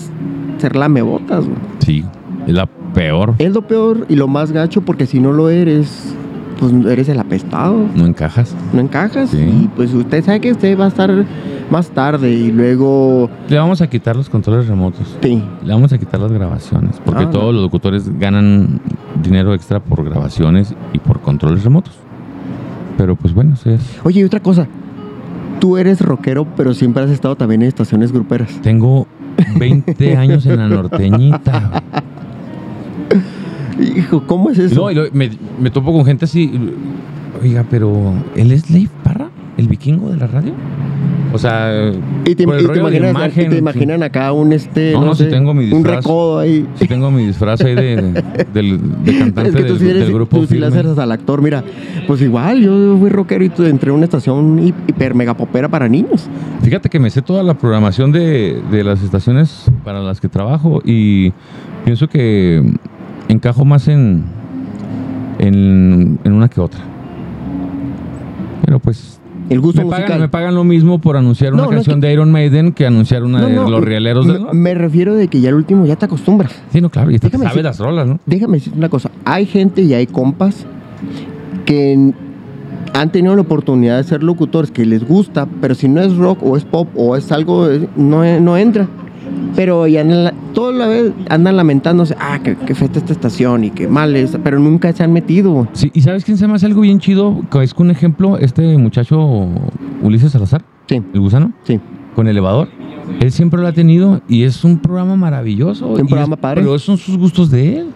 ser 0.58 0.76
lamebotas, 0.76 1.46
güey. 1.46 1.58
Sí, 1.78 2.04
es 2.48 2.54
la 2.56 2.66
peor. 2.96 3.36
Es 3.38 3.54
lo 3.54 3.68
peor 3.68 4.08
y 4.10 4.16
lo 4.16 4.28
más 4.28 4.52
gacho 4.52 4.82
porque 4.82 5.06
si 5.06 5.20
no 5.20 5.32
lo 5.32 5.50
eres, 5.52 6.16
pues 6.62 6.72
eres 6.86 7.10
el 7.10 7.20
apestado, 7.20 7.86
No 7.96 8.06
encajas. 8.06 8.56
no 8.72 8.80
encajas 8.80 9.32
Sí. 9.32 9.39
y 9.39 9.68
pues 9.75 9.94
usted 9.94 10.24
sabe 10.24 10.39
que 10.39 10.51
usted 10.53 10.80
va 10.80 10.86
a 10.86 10.88
estar 10.88 11.25
más 11.70 11.89
tarde 11.89 12.32
y 12.32 12.51
luego... 12.51 13.30
Le 13.50 13.58
vamos 13.58 13.82
a 13.82 13.89
quitar 13.89 14.15
los 14.15 14.30
controles 14.30 14.68
remotos. 14.68 15.18
Sí, 15.22 15.44
Le 15.65 15.74
vamos 15.74 15.91
a 15.91 15.98
quitar 15.98 16.20
las 16.22 16.32
grabaciones, 16.32 17.01
porque 17.03 17.24
Ah, 17.24 17.30
todos 17.32 17.46
no. 17.48 17.51
los 17.53 17.62
locutores 17.63 18.08
ganan 18.20 18.80
dinero 19.24 19.53
extra 19.53 19.80
por 19.82 20.03
grabaciones 20.06 20.74
y 20.94 21.00
por 21.00 21.20
controles 21.22 21.63
remotos. 21.63 21.94
Pero 22.98 23.15
pues 23.15 23.34
bueno, 23.34 23.56
eso 23.56 23.72
es. 23.72 23.82
Oye, 24.03 24.22
y 24.22 24.24
otra 24.24 24.39
cosa. 24.41 24.68
Tú 25.60 25.77
eres 25.77 26.00
rockero, 26.01 26.46
pero 26.56 26.74
siempre 26.74 27.03
has 27.03 27.10
estado 27.10 27.36
también 27.36 27.62
en 27.63 27.68
estaciones 27.70 28.12
gruperas. 28.12 28.50
Tengo 28.62 29.08
20 29.58 30.15
años 30.18 30.46
en 30.46 30.58
la 30.58 30.68
norteñita. 30.68 31.84
Hijo, 33.80 34.24
¿cómo 34.28 34.50
es 34.50 34.60
eso? 34.60 34.75
No, 34.75 34.92
y 34.92 35.10
me, 35.13 35.30
me 35.60 35.70
topo 35.70 35.92
con 35.94 36.06
gente 36.06 36.25
así. 36.25 36.51
Oiga, 37.42 37.66
pero 37.70 38.13
¿él 38.36 38.51
es 38.51 38.70
Leif 38.70 38.90
Parra? 39.04 39.30
¿El 39.58 39.68
vikingo 39.68 40.10
de 40.10 40.18
la 40.18 40.28
radio? 40.28 40.54
O 41.34 41.38
sea, 41.38 41.92
y 42.25 42.36
te, 42.36 42.44
por 42.44 42.56
el 42.56 42.62
y 42.62 42.68
te 42.68 42.74
rollo 42.74 42.82
de 42.82 42.98
imaginas, 42.98 43.12
imagen, 43.12 43.46
y 43.46 43.50
te 43.50 43.58
imaginan 43.58 44.04
acá 44.04 44.34
un 44.34 44.51
este, 44.51 44.92
No, 44.92 45.06
no, 45.06 45.16
sé, 45.16 45.25
tengo 45.28 45.54
mi 45.54 45.66
un 45.66 45.70
disfraz. 45.82 45.98
recodo 46.04 46.40
ahí. 46.40 46.68
sí 46.75 46.88
tengo 46.88 47.10
mi 47.10 47.25
disfraz 47.25 47.62
ahí 47.62 47.74
de, 47.74 47.96
del, 48.54 48.80
de 49.06 49.18
cantante 49.18 49.50
es 49.51 49.56
que 49.56 49.63
tú 49.63 49.74
del, 49.75 49.80
sí 49.80 49.90
eres, 49.90 50.04
del 50.04 50.13
grupo 50.13 50.40
tú 50.40 50.46
sí 50.48 50.56
le 50.60 50.66
Firme. 50.70 50.80
haces 50.90 50.98
al 51.00 51.12
actor, 51.12 51.42
mira, 51.42 51.63
pues 52.06 52.22
igual, 52.22 52.62
yo 52.62 52.98
fui 53.00 53.10
rockero 53.10 53.46
y 53.46 53.50
tú 53.50 53.63
entré 53.63 53.92
a 53.92 53.94
una 53.94 54.04
estación 54.04 54.60
hi- 54.60 54.74
hiper 54.88 55.16
mega 55.16 55.34
popera 55.38 55.70
para 55.70 55.88
niños. 55.88 56.28
Fíjate 56.63 56.90
que 56.90 57.00
me 57.00 57.10
sé 57.10 57.22
toda 57.22 57.44
la 57.44 57.54
programación 57.54 58.12
de, 58.12 58.62
de 58.70 58.84
las 58.84 59.01
estaciones 59.01 59.66
para 59.86 60.01
las 60.01 60.20
que 60.20 60.28
trabajo 60.28 60.82
y 60.84 61.32
pienso 61.86 62.10
que 62.10 62.62
encajo 63.32 63.66
más 63.66 63.88
en, 63.88 64.24
en, 65.40 66.20
en 66.24 66.34
una 66.34 66.48
que 66.50 66.62
otra. 66.62 66.80
Pero 68.66 68.80
pues 68.80 69.20
El 69.50 69.60
gusto 69.60 69.82
me 69.82 69.86
musical. 69.86 70.04
pagan, 70.06 70.22
me 70.22 70.30
pagan 70.30 70.56
lo 70.56 70.64
mismo 70.64 71.00
por 71.00 71.18
anunciar 71.18 71.54
una 71.54 71.64
No, 71.64 71.70
canción 71.70 72.00
que- 72.00 72.08
de 72.08 72.14
Iron 72.14 72.32
Maiden 72.32 72.72
que 72.74 72.86
anunciar 72.86 73.24
una 73.24 73.42
No, 73.42 73.48
de 73.66 73.70
los 73.72 73.84
rieleros 73.84 74.26
me, 74.26 74.34
del 74.34 74.46
me 74.54 74.74
refiero 74.76 75.16
de 75.16 75.28
que 75.28 75.42
ya 75.42 75.50
al 75.50 75.56
último 75.56 75.86
ya 75.86 75.96
te 75.96 76.06
acostumbras. 76.06 76.52
Sí, 76.72 76.80
no, 76.82 76.90
claro, 76.90 77.12
y 77.12 77.20
te 77.20 77.30
sabes 77.30 77.48
decir- 77.50 77.64
las 77.64 77.80
rolas, 77.80 78.08
¿no? 78.08 78.20
Déjame 78.26 78.58
decirte 78.58 78.78
una 78.78 78.90
cosa, 78.90 79.12
hay 79.26 79.46
gente 79.46 79.82
y 79.82 79.94
hay 79.94 80.08
compas 80.08 80.66
que 81.66 82.14
han 82.94 83.12
tenido 83.12 83.36
la 83.36 83.42
oportunidad 83.42 83.98
de 83.98 84.04
ser 84.04 84.22
locutores 84.24 84.70
que 84.72 84.86
les 84.86 85.08
gusta, 85.08 85.48
pero 85.60 85.76
si 85.76 85.88
no 85.88 86.02
es 86.02 86.16
rock 86.18 86.44
o 86.44 86.56
es 86.58 86.66
pop 86.66 86.88
o 86.96 87.16
es 87.16 87.32
algo, 87.32 87.70
eh, 87.70 87.88
no, 87.96 88.24
no 88.40 88.58
entra. 88.58 88.88
Pero 89.56 89.86
ya 89.88 90.02
andan 90.02 90.24
la- 90.26 90.34
toda 90.54 90.72
la 90.72 90.88
vez 90.88 91.12
andan 91.30 91.58
lamentándose, 91.58 92.16
ah, 92.20 92.40
que, 92.44 92.56
que 92.56 92.74
feta 92.76 93.00
esta 93.00 93.12
estación 93.14 93.64
y 93.66 93.70
que 93.72 93.88
mal 93.88 94.16
es, 94.16 94.38
pero 94.44 94.60
nunca 94.60 94.92
se 94.94 95.04
han 95.04 95.12
metido. 95.14 95.68
Sí, 95.74 95.92
y 95.94 96.02
¿sabes 96.02 96.24
quién 96.24 96.38
se 96.38 96.48
me 96.48 96.54
hace 96.56 96.66
algo 96.66 96.82
bien 96.82 97.00
chido? 97.00 97.42
Es 97.62 97.74
que 97.74 97.82
un 97.84 97.92
ejemplo, 97.92 98.38
este 98.38 98.78
muchacho 98.78 99.48
Ulises 100.02 100.32
Salazar, 100.32 100.64
Sí, 100.88 101.02
el 101.14 101.20
gusano, 101.20 101.52
sí. 101.64 101.80
con 102.16 102.28
elevador. 102.28 102.70
Él 103.20 103.32
siempre 103.32 103.60
lo 103.60 103.68
ha 103.68 103.74
tenido 103.74 104.22
y 104.30 104.44
es 104.44 104.64
un 104.64 104.78
programa 104.80 105.16
maravilloso. 105.16 105.88
Un 105.88 106.02
y 106.02 106.04
programa 106.04 106.36
es- 106.36 106.42
padre. 106.42 106.62
Pero 106.62 106.78
son 106.80 106.98
sus 106.98 107.18
gustos 107.18 107.52
de 107.52 107.80
él. 107.80 107.88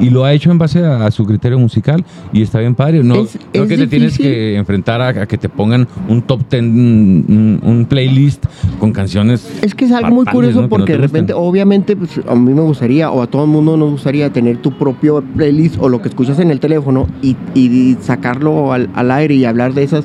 Y 0.00 0.10
lo 0.10 0.24
ha 0.24 0.32
hecho 0.32 0.50
en 0.50 0.58
base 0.58 0.84
a, 0.84 1.06
a 1.06 1.10
su 1.10 1.24
criterio 1.24 1.58
musical 1.58 2.04
y 2.32 2.42
está 2.42 2.58
bien 2.58 2.74
padre. 2.74 3.02
No, 3.04 3.22
Es- 3.22 3.38
es 3.52 3.62
que 3.68 3.76
te 3.76 3.86
tienes 3.86 4.16
que 4.18 4.56
enfrentar 4.56 5.00
a, 5.00 5.08
a 5.08 5.26
que 5.26 5.38
te 5.38 5.48
pongan 5.48 5.86
un 6.08 6.22
top 6.22 6.44
ten, 6.48 6.64
un, 6.66 7.60
un 7.62 7.84
playlist 7.86 8.44
con 8.78 8.92
canciones. 8.92 9.48
Es 9.62 9.74
que 9.74 9.84
es 9.84 9.92
algo 9.92 10.10
muy 10.14 10.24
curioso 10.26 10.62
¿no? 10.62 10.68
Que 10.68 10.70
no 10.70 10.76
porque 10.78 10.92
de 10.92 10.98
repente, 10.98 11.32
obviamente, 11.32 11.96
pues, 11.96 12.20
a 12.28 12.34
mí 12.34 12.52
me 12.52 12.62
gustaría, 12.62 13.10
o 13.10 13.22
a 13.22 13.26
todo 13.26 13.44
el 13.44 13.50
mundo 13.50 13.76
nos 13.76 13.90
gustaría 13.92 14.32
tener 14.32 14.58
tu 14.58 14.72
propio 14.76 15.22
playlist 15.36 15.76
o 15.80 15.88
lo 15.88 16.02
que 16.02 16.08
escuchas 16.08 16.38
en 16.40 16.50
el 16.50 16.60
teléfono 16.60 17.06
y, 17.22 17.36
y 17.54 17.96
sacarlo 18.00 18.72
al, 18.72 18.88
al 18.94 19.10
aire 19.10 19.34
y 19.34 19.44
hablar 19.44 19.74
de 19.74 19.82
esas. 19.84 20.04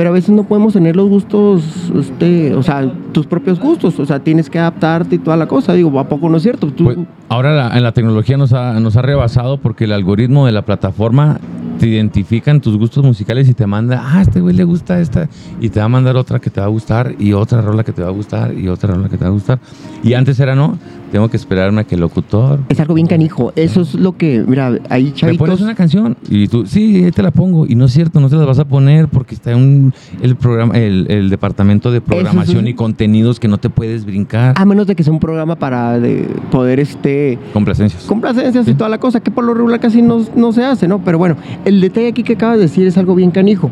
Pero 0.00 0.08
a 0.08 0.12
veces 0.14 0.30
no 0.30 0.44
podemos 0.44 0.72
tener 0.72 0.96
los 0.96 1.10
gustos, 1.10 1.62
este, 1.94 2.54
o 2.54 2.62
sea, 2.62 2.90
tus 3.12 3.26
propios 3.26 3.60
gustos. 3.60 4.00
O 4.00 4.06
sea, 4.06 4.18
tienes 4.18 4.48
que 4.48 4.58
adaptarte 4.58 5.16
y 5.16 5.18
toda 5.18 5.36
la 5.36 5.46
cosa. 5.46 5.74
Digo, 5.74 6.00
¿a 6.00 6.08
poco 6.08 6.30
no 6.30 6.38
es 6.38 6.42
cierto? 6.42 6.68
Tú- 6.68 6.84
Pues, 6.84 6.96
ahora 7.28 7.54
la, 7.54 7.76
en 7.76 7.82
la 7.82 7.92
tecnología 7.92 8.38
nos 8.38 8.54
ha, 8.54 8.80
nos 8.80 8.96
ha 8.96 9.02
rebasado 9.02 9.58
porque 9.58 9.84
el 9.84 9.92
algoritmo 9.92 10.46
de 10.46 10.52
la 10.52 10.62
plataforma 10.62 11.38
te 11.80 11.86
identifica 11.88 12.50
en 12.50 12.60
tus 12.60 12.76
gustos 12.76 13.02
musicales 13.02 13.48
y 13.48 13.54
te 13.54 13.66
manda, 13.66 14.02
ah, 14.04 14.18
a 14.18 14.22
este 14.22 14.40
güey 14.42 14.54
le 14.54 14.64
gusta 14.64 15.00
esta, 15.00 15.28
y 15.62 15.70
te 15.70 15.80
va 15.80 15.86
a 15.86 15.88
mandar 15.88 16.14
otra 16.16 16.38
que 16.38 16.50
te 16.50 16.60
va 16.60 16.66
a 16.66 16.68
gustar, 16.68 17.14
y 17.18 17.32
otra 17.32 17.62
rola 17.62 17.82
que 17.84 17.92
te 17.92 18.02
va 18.02 18.08
a 18.08 18.12
gustar, 18.12 18.52
y 18.52 18.68
otra 18.68 18.92
rola 18.94 19.08
que 19.08 19.16
te 19.16 19.24
va 19.24 19.30
a 19.30 19.32
gustar. 19.32 19.58
Y 20.02 20.12
antes 20.12 20.38
era, 20.40 20.54
no, 20.54 20.78
tengo 21.10 21.28
que 21.30 21.38
esperarme 21.38 21.80
a 21.80 21.84
que 21.84 21.94
el 21.94 22.02
locutor 22.02 22.60
es 22.68 22.78
algo 22.80 22.94
bien 22.94 23.06
canijo. 23.06 23.52
Eso 23.56 23.80
es 23.80 23.94
lo 23.94 24.16
que, 24.16 24.44
mira, 24.46 24.72
ahí 24.90 25.04
me 25.04 25.12
chavitos. 25.14 25.46
pones 25.48 25.60
una 25.62 25.74
canción 25.74 26.16
y 26.28 26.46
tú, 26.48 26.66
sí, 26.66 27.10
te 27.14 27.22
la 27.22 27.30
pongo. 27.30 27.66
Y 27.66 27.74
no 27.74 27.86
es 27.86 27.92
cierto, 27.92 28.20
no 28.20 28.28
te 28.28 28.36
las 28.36 28.46
vas 28.46 28.58
a 28.58 28.64
poner 28.66 29.08
porque 29.08 29.34
está 29.34 29.56
un, 29.56 29.92
el 30.22 30.36
programa, 30.36 30.74
el, 30.78 31.06
el 31.10 31.30
departamento 31.30 31.90
de 31.90 32.00
programación 32.00 32.68
y 32.68 32.74
contenidos 32.74 33.40
que 33.40 33.48
no 33.48 33.58
te 33.58 33.70
puedes 33.70 34.04
brincar. 34.04 34.54
A 34.56 34.64
menos 34.66 34.86
de 34.86 34.94
que 34.94 35.02
sea 35.02 35.12
un 35.12 35.18
programa 35.18 35.56
para 35.56 35.98
de 35.98 36.28
poder, 36.52 36.78
este, 36.78 37.38
Complacencias. 37.54 38.04
complacencias 38.04 38.66
y 38.66 38.70
Sí. 38.70 38.74
toda 38.76 38.90
la 38.90 38.98
cosa, 38.98 39.20
que 39.20 39.30
por 39.30 39.44
lo 39.44 39.54
regular 39.54 39.80
casi 39.80 40.02
no, 40.02 40.24
no 40.36 40.52
se 40.52 40.64
hace, 40.64 40.86
¿no? 40.86 41.00
Pero 41.04 41.18
bueno, 41.18 41.36
el 41.70 41.80
detalle 41.80 42.08
aquí 42.08 42.22
que 42.22 42.34
acabas 42.34 42.56
de 42.56 42.62
decir 42.62 42.86
es 42.86 42.98
algo 42.98 43.14
bien 43.14 43.30
canijo. 43.30 43.70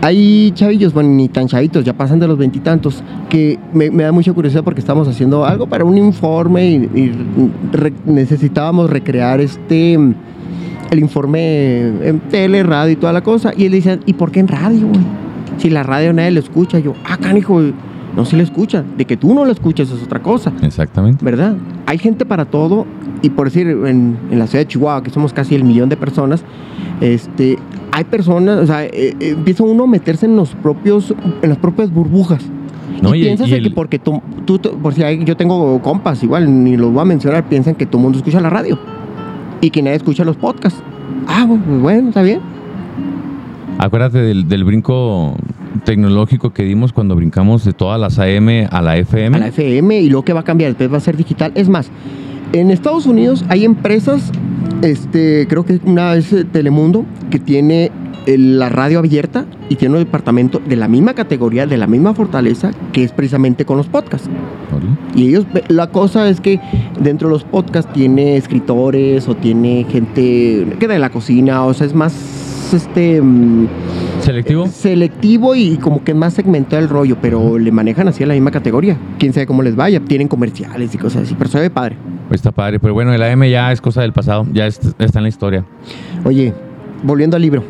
Hay 0.00 0.50
chavillos, 0.54 0.92
bueno, 0.92 1.10
ni 1.10 1.28
tan 1.28 1.46
chavitos, 1.46 1.84
ya 1.84 1.92
pasan 1.92 2.18
de 2.18 2.26
los 2.26 2.36
veintitantos, 2.36 3.04
que 3.28 3.58
me, 3.72 3.88
da 3.90 4.10
mucha 4.10 4.32
curiosidad 4.32 4.64
porque 4.64 4.80
estamos 4.80 5.06
haciendo 5.06 5.44
algo 5.44 5.68
para 5.68 5.84
un 5.84 5.96
informe 5.96 6.68
y, 6.72 7.12
necesitábamos 8.06 8.90
recrear 8.90 9.40
este 9.40 9.94
el 9.94 10.98
informe 10.98 12.08
en 12.08 12.20
tele, 12.30 12.62
radio 12.62 12.92
y 12.92 12.96
toda 12.96 13.12
la 13.12 13.22
cosa. 13.22 13.52
Y 13.56 13.66
él 13.66 13.72
dice, 13.72 14.00
¿y 14.04 14.14
por 14.14 14.32
qué 14.32 14.40
en 14.40 14.48
radio, 14.48 14.88
güey? 14.88 15.00
Si 15.58 15.70
la 15.70 15.82
radio 15.82 16.12
nadie 16.12 16.32
lo 16.32 16.40
escucha. 16.40 16.78
Yo, 16.80 16.94
ah, 17.04 17.16
canijo, 17.18 17.62
no 18.16 18.24
se 18.24 18.36
le 18.36 18.42
escucha. 18.42 18.84
De 18.96 19.04
que 19.04 19.16
tú 19.16 19.32
no 19.34 19.44
lo 19.44 19.52
escuches 19.52 19.90
es 19.90 20.02
otra 20.02 20.20
cosa. 20.20 20.52
Exactamente. 20.62 21.24
¿verdad? 21.24 21.56
Hay 21.86 21.98
gente 21.98 22.24
para 22.24 22.44
todo 22.44 22.86
y 23.22 23.30
por 23.30 23.46
decir, 23.46 23.66
en, 23.68 24.16
en 24.30 24.38
la 24.38 24.46
ciudad 24.46 24.64
de 24.64 24.68
Chihuahua, 24.68 25.02
que 25.02 25.10
somos 25.10 25.32
casi 25.32 25.54
el 25.54 25.64
millón 25.64 25.88
de 25.88 25.96
personas, 25.96 26.44
este, 27.00 27.58
hay 27.92 28.04
personas, 28.04 28.58
o 28.58 28.66
sea, 28.66 28.84
eh, 28.84 28.90
eh, 28.92 29.14
empieza 29.36 29.62
uno 29.64 29.84
a 29.84 29.86
meterse 29.86 30.26
en 30.26 30.34
los 30.36 30.54
propios, 30.54 31.14
en 31.42 31.48
las 31.48 31.58
propias 31.58 31.90
burbujas. 31.92 32.42
No, 33.00 33.14
y, 33.14 33.22
piensas 33.22 33.48
y 33.48 33.60
que 33.62 33.70
porque 33.70 33.98
tú, 33.98 34.20
tú- 34.44 34.60
por 34.82 34.94
si 34.94 35.02
hay- 35.02 35.24
yo 35.24 35.36
tengo 35.36 35.80
compas, 35.82 36.22
igual, 36.22 36.62
ni 36.64 36.76
los 36.76 36.92
voy 36.92 37.02
a 37.02 37.04
mencionar, 37.04 37.44
piensan 37.48 37.74
que 37.74 37.86
todo 37.86 37.98
el 37.98 38.02
mundo 38.04 38.18
escucha 38.18 38.40
la 38.40 38.50
radio 38.50 38.78
y 39.60 39.70
que 39.70 39.82
nadie 39.82 39.96
escucha 39.96 40.24
los 40.24 40.36
podcasts. 40.36 40.80
Ah, 41.26 41.44
bueno, 41.46 41.64
pues 41.66 41.80
bueno, 41.80 42.08
está 42.08 42.22
bien. 42.22 42.40
Acuérdate 43.78 44.18
del, 44.18 44.48
del 44.48 44.64
brinco 44.64 45.34
tecnológico 45.84 46.52
que 46.52 46.64
dimos 46.64 46.92
cuando 46.92 47.14
brincamos 47.16 47.64
de 47.64 47.72
todas 47.72 48.00
las 48.00 48.18
AM 48.18 48.66
a 48.70 48.82
la 48.82 48.96
FM. 48.96 49.36
a 49.36 49.40
la 49.40 49.48
FM 49.48 50.00
y 50.00 50.08
luego 50.08 50.24
que 50.24 50.32
va 50.32 50.40
a 50.40 50.44
cambiar, 50.44 50.70
después 50.70 50.92
va 50.92 50.96
a 50.98 51.00
ser 51.00 51.16
digital. 51.16 51.52
Es 51.54 51.68
más, 51.68 51.90
en 52.52 52.70
Estados 52.70 53.06
Unidos 53.06 53.44
hay 53.48 53.64
empresas, 53.64 54.30
este, 54.82 55.46
creo 55.48 55.64
que 55.64 55.80
una 55.84 56.14
es 56.14 56.32
eh, 56.32 56.44
Telemundo, 56.44 57.04
que 57.30 57.38
tiene 57.38 57.90
eh, 58.26 58.38
la 58.38 58.68
radio 58.68 58.98
abierta 58.98 59.46
y 59.68 59.76
tiene 59.76 59.94
un 59.94 60.04
departamento 60.04 60.60
de 60.64 60.76
la 60.76 60.86
misma 60.86 61.14
categoría, 61.14 61.66
de 61.66 61.76
la 61.76 61.86
misma 61.86 62.14
fortaleza, 62.14 62.70
que 62.92 63.04
es 63.04 63.12
precisamente 63.12 63.64
con 63.64 63.76
los 63.76 63.88
podcasts. 63.88 64.28
Y 65.14 65.28
ellos, 65.28 65.46
la 65.68 65.88
cosa 65.88 66.28
es 66.28 66.40
que 66.40 66.60
dentro 67.00 67.28
de 67.28 67.34
los 67.34 67.44
podcasts 67.44 67.92
tiene 67.92 68.36
escritores 68.36 69.28
o 69.28 69.34
tiene 69.34 69.86
gente 69.88 70.66
que 70.78 70.88
de 70.88 70.98
la 70.98 71.10
cocina, 71.10 71.64
o 71.64 71.74
sea, 71.74 71.86
es 71.86 71.94
más 71.94 72.12
este 72.72 73.20
mm, 73.20 73.66
¿Selectivo? 74.22 74.66
selectivo 74.68 75.54
y 75.56 75.76
como 75.78 76.04
que 76.04 76.14
más 76.14 76.34
segmentado 76.34 76.80
el 76.82 76.88
rollo, 76.88 77.16
pero 77.20 77.58
le 77.58 77.72
manejan 77.72 78.06
así 78.08 78.22
a 78.22 78.26
la 78.26 78.34
misma 78.34 78.50
categoría. 78.52 78.96
Quién 79.18 79.32
sabe 79.32 79.46
cómo 79.46 79.62
les 79.62 79.74
vaya, 79.76 80.00
tienen 80.00 80.28
comerciales 80.28 80.94
y 80.94 80.98
cosas 80.98 81.22
así, 81.24 81.34
pero 81.36 81.50
se 81.50 81.58
ve 81.60 81.70
padre. 81.70 81.96
Pues 82.28 82.38
está 82.38 82.52
padre. 82.52 82.78
Pero 82.78 82.94
bueno, 82.94 83.12
el 83.12 83.22
AM 83.22 83.42
ya 83.50 83.72
es 83.72 83.80
cosa 83.80 84.02
del 84.02 84.12
pasado. 84.12 84.46
Ya 84.52 84.66
es- 84.66 84.80
está 84.98 85.18
en 85.18 85.24
la 85.24 85.28
historia. 85.28 85.64
Oye, 86.24 86.54
volviendo 87.02 87.36
al 87.36 87.42
libro, 87.42 87.64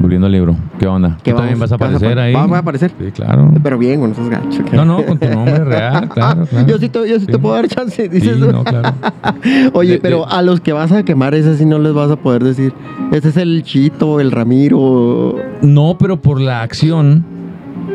Volviendo 0.00 0.26
al 0.26 0.32
libro. 0.32 0.56
¿Qué 0.78 0.86
onda? 0.86 1.18
¿Qué 1.22 1.32
¿Tú 1.32 1.36
también 1.38 1.58
vamos- 1.58 1.70
vas 1.70 1.72
a 1.72 1.76
vas 1.76 1.92
a 1.92 1.96
aparecer 1.96 2.18
ahí? 2.18 2.32
Va- 2.34 2.46
voy 2.46 2.56
a 2.56 2.60
aparecer. 2.60 2.92
Sí, 2.98 3.10
claro. 3.10 3.52
Pero 3.62 3.78
bien, 3.78 4.00
con 4.00 4.12
esos 4.12 4.28
gachos. 4.28 4.60
No, 4.72 4.84
no, 4.84 5.04
con 5.04 5.18
tu 5.18 5.28
nombre 5.28 5.64
real, 5.64 6.08
claro, 6.14 6.46
claro. 6.46 6.66
Yo 6.68 6.78
sí, 6.78 6.88
te, 6.88 7.08
yo 7.08 7.18
sí 7.18 7.26
te 7.26 7.38
puedo 7.38 7.54
dar 7.56 7.66
chance, 7.68 8.02
Sí, 8.04 8.08
dices. 8.08 8.38
no, 8.38 8.62
claro. 8.64 8.94
Oye, 9.72 9.94
De- 9.94 9.98
pero 9.98 10.18
de- 10.18 10.24
a 10.34 10.42
los 10.42 10.60
que 10.60 10.72
vas 10.72 10.92
a 10.92 11.02
quemar, 11.02 11.34
ese 11.34 11.56
sí 11.56 11.64
no 11.66 11.78
les 11.78 11.92
vas 11.94 12.10
a 12.10 12.16
poder 12.16 12.44
decir. 12.44 12.72
Ese 13.12 13.28
es 13.30 13.36
el 13.36 13.62
Chito, 13.64 14.20
el 14.20 14.30
Ramiro. 14.30 15.34
No, 15.62 15.96
pero 15.98 16.20
por 16.22 16.40
la 16.40 16.62
acción 16.62 17.24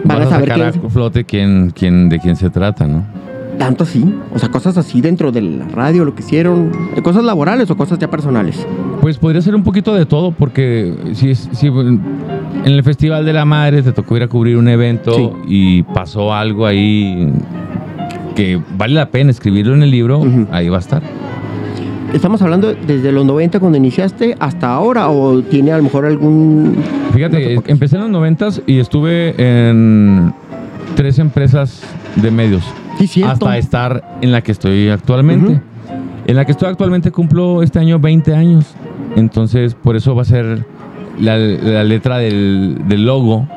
Van 0.05 0.17
a 0.17 0.19
vas 0.19 0.27
a 0.27 0.29
saber 0.31 0.50
sacar 0.50 0.67
a 0.67 0.72
quién 0.72 0.86
es. 0.86 0.91
flote 0.93 1.24
quién, 1.24 1.72
quién, 1.74 2.10
de 2.10 2.19
quién 2.19 2.36
se 2.36 2.50
trata, 2.50 2.86
¿no? 2.86 3.03
Tanto 3.57 3.83
así. 3.83 4.03
O 4.33 4.39
sea, 4.39 4.50
cosas 4.50 4.77
así 4.77 5.00
dentro 5.01 5.31
de 5.31 5.41
la 5.41 5.65
radio, 5.67 6.03
lo 6.05 6.15
que 6.15 6.22
hicieron. 6.24 6.72
¿De 6.95 7.01
cosas 7.01 7.24
laborales 7.24 7.69
o 7.69 7.77
cosas 7.77 8.00
ya 8.00 8.10
personales? 8.10 8.65
Pues 9.01 9.17
podría 9.17 9.41
ser 9.41 9.55
un 9.55 9.63
poquito 9.63 9.93
de 9.93 10.05
todo, 10.05 10.31
porque 10.31 10.93
si, 11.13 11.29
es- 11.31 11.50
si 11.53 11.67
en 11.67 12.01
el 12.65 12.83
Festival 12.83 13.25
de 13.25 13.33
la 13.33 13.45
Madre 13.45 13.81
te 13.83 13.91
tocó 13.91 14.17
ir 14.17 14.24
a 14.24 14.27
cubrir 14.27 14.57
un 14.57 14.67
evento 14.67 15.13
Sí. 15.15 15.29
y 15.48 15.83
pasó 15.83 16.33
algo 16.33 16.65
ahí 16.65 17.31
que 18.36 18.60
vale 18.77 18.95
la 18.95 19.10
pena 19.10 19.29
escribirlo 19.31 19.75
en 19.75 19.83
el 19.83 19.91
libro, 19.91 20.24
ahí 20.51 20.67
va 20.69 20.77
a 20.77 20.79
estar. 20.79 21.03
¿Estamos 22.13 22.41
hablando 22.41 22.74
desde 22.88 23.12
los 23.12 23.25
90 23.25 23.60
cuando 23.60 23.77
iniciaste 23.77 24.36
hasta 24.39 24.72
ahora 24.74 25.10
o 25.10 25.41
tiene 25.41 25.72
a 25.72 25.77
lo 25.77 25.83
mejor 25.83 26.05
algún... 26.05 26.75
Fíjate, 27.13 27.60
empecé 27.67 27.95
en 27.95 28.03
los 28.03 28.12
noventas 28.12 28.62
y 28.67 28.79
estuve 28.79 29.33
en 29.38 30.33
tres 30.95 31.17
empresas 31.19 31.81
de 32.15 32.29
medios 32.31 32.63
Sí, 33.07 33.22
cierto. 33.22 33.33
hasta 33.33 33.57
estar 33.57 34.17
en 34.22 34.31
la 34.31 34.41
que 34.41 34.51
estoy 34.51 34.89
actualmente. 34.89 35.53
Ujú. 35.53 35.62
En 36.25 36.36
la 36.36 36.45
que 36.45 36.53
estoy 36.53 36.69
actualmente 36.69 37.12
cumplo 37.12 37.62
este 37.63 37.79
año 37.79 38.00
20 38.00 38.33
años. 38.33 38.74
Entonces, 39.15 39.75
por 39.75 39.95
eso 39.95 40.15
va 40.15 40.22
a 40.22 40.25
ser 40.25 40.65
la, 41.19 41.38
la 41.38 41.83
letra 41.83 42.17
del, 42.17 42.77
del 42.88 43.05
logo 43.05 43.48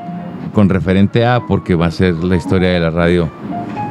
con 0.53 0.69
referente 0.69 1.25
a, 1.25 1.47
porque 1.47 1.75
va 1.75 1.87
a 1.87 1.91
ser 1.91 2.15
la 2.15 2.37
historia 2.37 2.71
de 2.71 2.81
la 2.81 2.91
radio. 2.91 3.29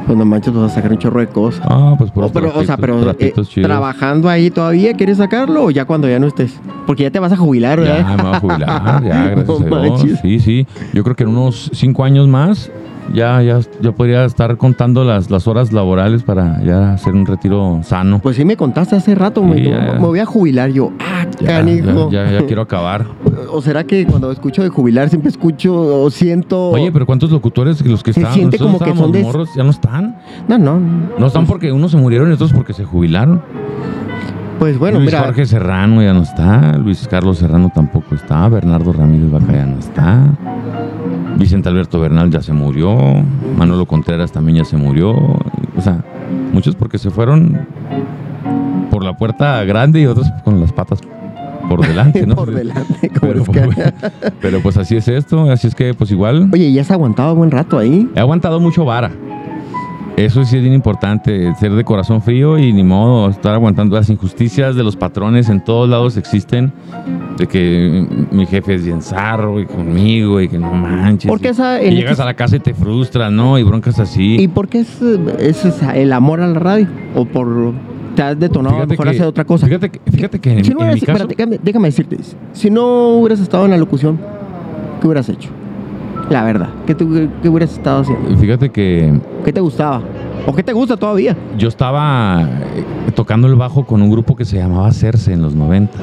Pues 0.06 0.16
no 0.16 0.24
manches, 0.24 0.54
vas 0.54 0.70
a 0.72 0.74
sacar 0.76 0.92
un 0.92 0.98
chorro 0.98 1.18
de 1.18 1.26
cosas. 1.26 1.64
Ah, 1.68 1.94
pues 1.98 2.12
por 2.12 2.24
O, 2.24 2.32
pero, 2.32 2.52
o 2.54 2.64
sea, 2.64 2.76
pero 2.76 2.98
eh, 3.00 3.02
trapitos 3.02 3.48
trabajando 3.50 4.28
ahí 4.28 4.50
todavía, 4.50 4.94
¿quieres 4.94 5.18
sacarlo 5.18 5.64
o 5.64 5.70
ya 5.70 5.84
cuando 5.84 6.08
ya 6.08 6.20
no 6.20 6.28
estés? 6.28 6.60
Porque 6.86 7.02
ya 7.02 7.10
te 7.10 7.18
vas 7.18 7.32
a 7.32 7.36
jubilar, 7.36 7.80
¿verdad? 7.80 8.06
Ya 8.06 8.16
me 8.16 8.22
voy 8.22 8.32
a 8.34 8.40
jubilar, 8.40 9.04
ya, 9.04 9.24
gracias 9.30 9.60
No 9.60 9.76
a 9.76 9.82
Dios. 9.82 10.04
Sí, 10.22 10.38
sí. 10.38 10.66
Yo 10.92 11.02
creo 11.02 11.16
que 11.16 11.24
en 11.24 11.30
unos 11.30 11.70
cinco 11.72 12.04
años 12.04 12.28
más 12.28 12.70
ya, 13.12 13.42
ya, 13.42 13.60
ya 13.80 13.92
podría 13.92 14.24
estar 14.24 14.56
contando 14.56 15.04
las, 15.04 15.30
las 15.30 15.46
horas 15.48 15.72
laborales 15.72 16.22
para 16.22 16.62
ya 16.62 16.92
hacer 16.94 17.14
un 17.14 17.26
retiro 17.26 17.80
sano. 17.82 18.18
Pues 18.20 18.36
sí 18.36 18.44
me 18.44 18.56
contaste 18.56 18.96
hace 18.96 19.14
rato, 19.14 19.40
Sí, 19.42 19.46
me, 19.48 19.62
ya, 19.62 19.86
ya. 19.86 19.92
me 19.94 19.98
voy 20.06 20.18
a 20.18 20.26
jubilar 20.26 20.70
yo. 20.70 20.92
Ah, 21.00 21.26
Ya, 21.40 21.46
canijo. 21.58 22.10
ya, 22.10 22.30
ya, 22.30 22.46
quiero 22.46 22.62
acabar. 22.62 23.06
¿O 23.50 23.62
será 23.62 23.84
que 23.84 24.06
cuando 24.06 24.30
escucho 24.32 24.62
de 24.62 24.68
jubilar 24.68 25.08
siempre 25.08 25.30
escucho 25.30 25.74
o 26.02 26.10
siento... 26.10 26.70
Oye, 26.70 26.90
pero 26.92 27.06
¿cuántos 27.06 27.30
locutores 27.30 27.84
los 27.86 28.02
que 28.02 28.12
Se 28.12 28.24
siente 28.26 28.58
como 28.58 28.78
que 28.78 28.94
son 28.94 29.12
de- 29.12 29.22
morros 29.22 29.48
ya 29.54 29.62
no 29.62 29.70
están? 29.70 30.16
No, 30.48 30.58
no. 30.58 30.78
No 31.18 31.26
están 31.26 31.46
porque 31.46 31.72
unos 31.72 31.90
se 31.92 31.96
murieron 31.96 32.30
y 32.30 32.34
otros 32.34 32.52
porque 32.52 32.72
se 32.72 32.84
jubilaron. 32.84 33.40
Pues 34.58 34.78
bueno, 34.78 34.98
Luis 34.98 35.10
mira, 35.10 35.22
Jorge 35.24 35.44
Serrano 35.44 36.02
ya 36.02 36.14
no 36.14 36.22
está, 36.22 36.78
Luis 36.78 37.06
Carlos 37.08 37.36
Serrano 37.36 37.70
tampoco 37.74 38.14
está, 38.14 38.48
Bernardo 38.48 38.90
Ramírez 38.90 39.30
Vaca 39.30 39.52
ya 39.52 39.66
no 39.66 39.78
está, 39.78 40.24
Vicente 41.38 41.68
Alberto 41.68 42.00
Bernal 42.00 42.30
ya 42.30 42.42
se 42.42 42.52
murió, 42.52 42.96
Manolo 43.56 43.86
Contreras 43.86 44.32
también 44.32 44.58
ya 44.58 44.64
se 44.64 44.76
murió, 44.76 45.10
o 45.12 45.80
sea, 45.80 46.02
muchos 46.52 46.74
porque 46.74 46.98
se 46.98 47.10
fueron 47.10 47.66
por 48.90 49.04
la 49.04 49.16
puerta 49.16 49.62
grande 49.64 50.00
y 50.00 50.06
otros 50.06 50.26
con 50.44 50.60
las 50.60 50.72
patas 50.72 51.00
por 51.68 51.86
delante, 51.86 52.26
¿no? 52.26 52.34
por 52.36 52.52
delante. 52.54 53.10
como 53.10 53.32
Pero, 53.32 53.42
es 53.42 53.48
que- 53.50 54.32
pero 54.40 54.60
pues 54.60 54.76
así 54.78 54.96
es 54.96 55.08
esto, 55.08 55.50
así 55.50 55.66
es 55.66 55.74
que 55.74 55.92
pues 55.94 56.10
igual 56.10 56.48
Oye, 56.52 56.72
ya 56.72 56.80
has 56.82 56.90
aguantado 56.90 57.34
buen 57.34 57.50
rato 57.50 57.78
ahí. 57.78 58.08
he 58.14 58.20
aguantado 58.20 58.58
mucho 58.60 58.84
vara. 58.84 59.10
Eso 60.16 60.42
sí 60.46 60.56
es 60.56 60.62
bien 60.62 60.72
importante, 60.72 61.54
ser 61.56 61.72
de 61.72 61.84
corazón 61.84 62.22
frío 62.22 62.56
y 62.58 62.72
ni 62.72 62.82
modo, 62.82 63.28
estar 63.28 63.52
aguantando 63.52 63.96
las 63.96 64.08
injusticias 64.08 64.74
de 64.74 64.82
los 64.82 64.96
patrones 64.96 65.50
en 65.50 65.62
todos 65.62 65.90
lados 65.90 66.16
existen, 66.16 66.72
de 67.36 67.46
que 67.46 68.06
mi 68.30 68.46
jefe 68.46 68.76
es 68.76 68.84
bien 68.86 69.02
zarro 69.02 69.60
y 69.60 69.66
conmigo 69.66 70.40
y 70.40 70.48
que 70.48 70.58
no 70.58 70.72
manches. 70.72 71.28
Porque 71.28 71.48
y- 71.48 71.50
esa- 71.50 71.82
y 71.82 71.88
en 71.88 71.96
llegas 71.96 72.18
a 72.18 72.24
la 72.24 72.32
casa 72.32 72.56
y 72.56 72.60
te 72.60 72.72
frustras, 72.72 73.30
¿no? 73.30 73.58
Y 73.58 73.62
broncas 73.62 73.98
así. 74.00 74.36
¿Y 74.40 74.48
por 74.48 74.68
qué 74.68 74.80
es, 74.80 75.02
es 75.38 75.66
el 75.94 76.10
amor 76.14 76.40
a 76.40 76.46
la 76.48 76.58
radio? 76.58 76.88
¿O 77.14 77.26
por 77.26 77.74
te 78.14 78.22
has 78.22 78.38
detonado 78.40 78.76
a 78.76 78.80
lo 78.80 78.86
mejor 78.86 79.04
que- 79.04 79.10
hacer 79.10 79.26
otra 79.26 79.44
cosa? 79.44 79.66
Fíjate 79.66 79.90
que, 79.90 80.00
fíjate 80.10 80.38
que 80.38 80.50
en, 80.60 80.64
Si 80.64 80.70
no 80.70 80.76
en 80.78 80.84
hubieras- 80.84 80.94
mi 80.94 81.00
caso... 81.02 81.12
espérate, 81.24 81.34
déjame, 81.36 81.60
déjame 81.62 81.88
decirte, 81.88 82.16
si 82.54 82.70
no 82.70 83.18
hubieras 83.18 83.40
estado 83.40 83.66
en 83.66 83.72
la 83.72 83.76
locución, 83.76 84.18
¿qué 84.98 85.06
hubieras 85.08 85.28
hecho? 85.28 85.50
La 86.30 86.42
verdad, 86.44 86.68
¿qué, 86.86 86.94
tú- 86.94 87.28
qué 87.42 87.48
hubieras 87.48 87.72
estado 87.72 88.02
haciendo? 88.02 88.36
Fíjate 88.36 88.70
que 88.70 89.12
¿Qué 89.44 89.52
te 89.52 89.60
gustaba? 89.60 90.02
¿O 90.46 90.54
qué 90.54 90.62
te 90.62 90.72
gusta 90.72 90.96
todavía? 90.96 91.36
yo 91.58 91.68
estaba 91.68 92.42
eh, 92.74 92.84
tocando 93.14 93.46
el 93.48 93.54
bajo 93.54 93.84
con 93.86 94.02
un 94.02 94.10
grupo 94.10 94.34
que 94.36 94.44
se 94.44 94.56
llamaba 94.56 94.90
Cerce 94.92 95.32
en 95.32 95.42
los 95.42 95.54
noventas. 95.54 96.02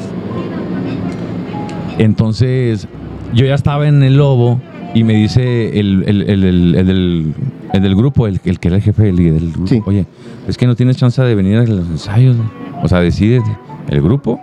Entonces, 1.98 2.88
yo 3.34 3.46
ya 3.46 3.56
estaba 3.56 3.88
en 3.88 4.02
el 4.04 4.18
Lobo 4.18 4.60
y 4.94 5.04
me 5.04 5.14
dice 5.14 5.80
el, 5.80 6.04
el- 6.08 6.22
el- 6.24 6.44
el- 6.44 6.76
el 6.76 6.88
del, 6.88 7.34
el 7.74 7.82
del 7.82 7.96
grupo, 7.96 8.28
el, 8.28 8.40
que 8.40 8.52
era 8.64 8.76
el 8.76 8.82
jefe 8.82 9.04
del, 9.04 9.16
del 9.18 9.52
grupo, 9.52 9.68
Sí. 9.68 9.82
oye, 9.86 10.06
es 10.48 10.58
que 10.58 10.68
no 10.68 10.76
tienes 10.76 10.98
chance 10.98 11.22
de 11.22 11.36
venir 11.36 11.58
a 11.58 11.64
los 11.66 11.88
ensayos. 11.90 12.36
O 12.82 12.88
sea, 12.88 13.00
decídete, 13.00 13.50
¿el 13.90 14.02
grupo 14.02 14.40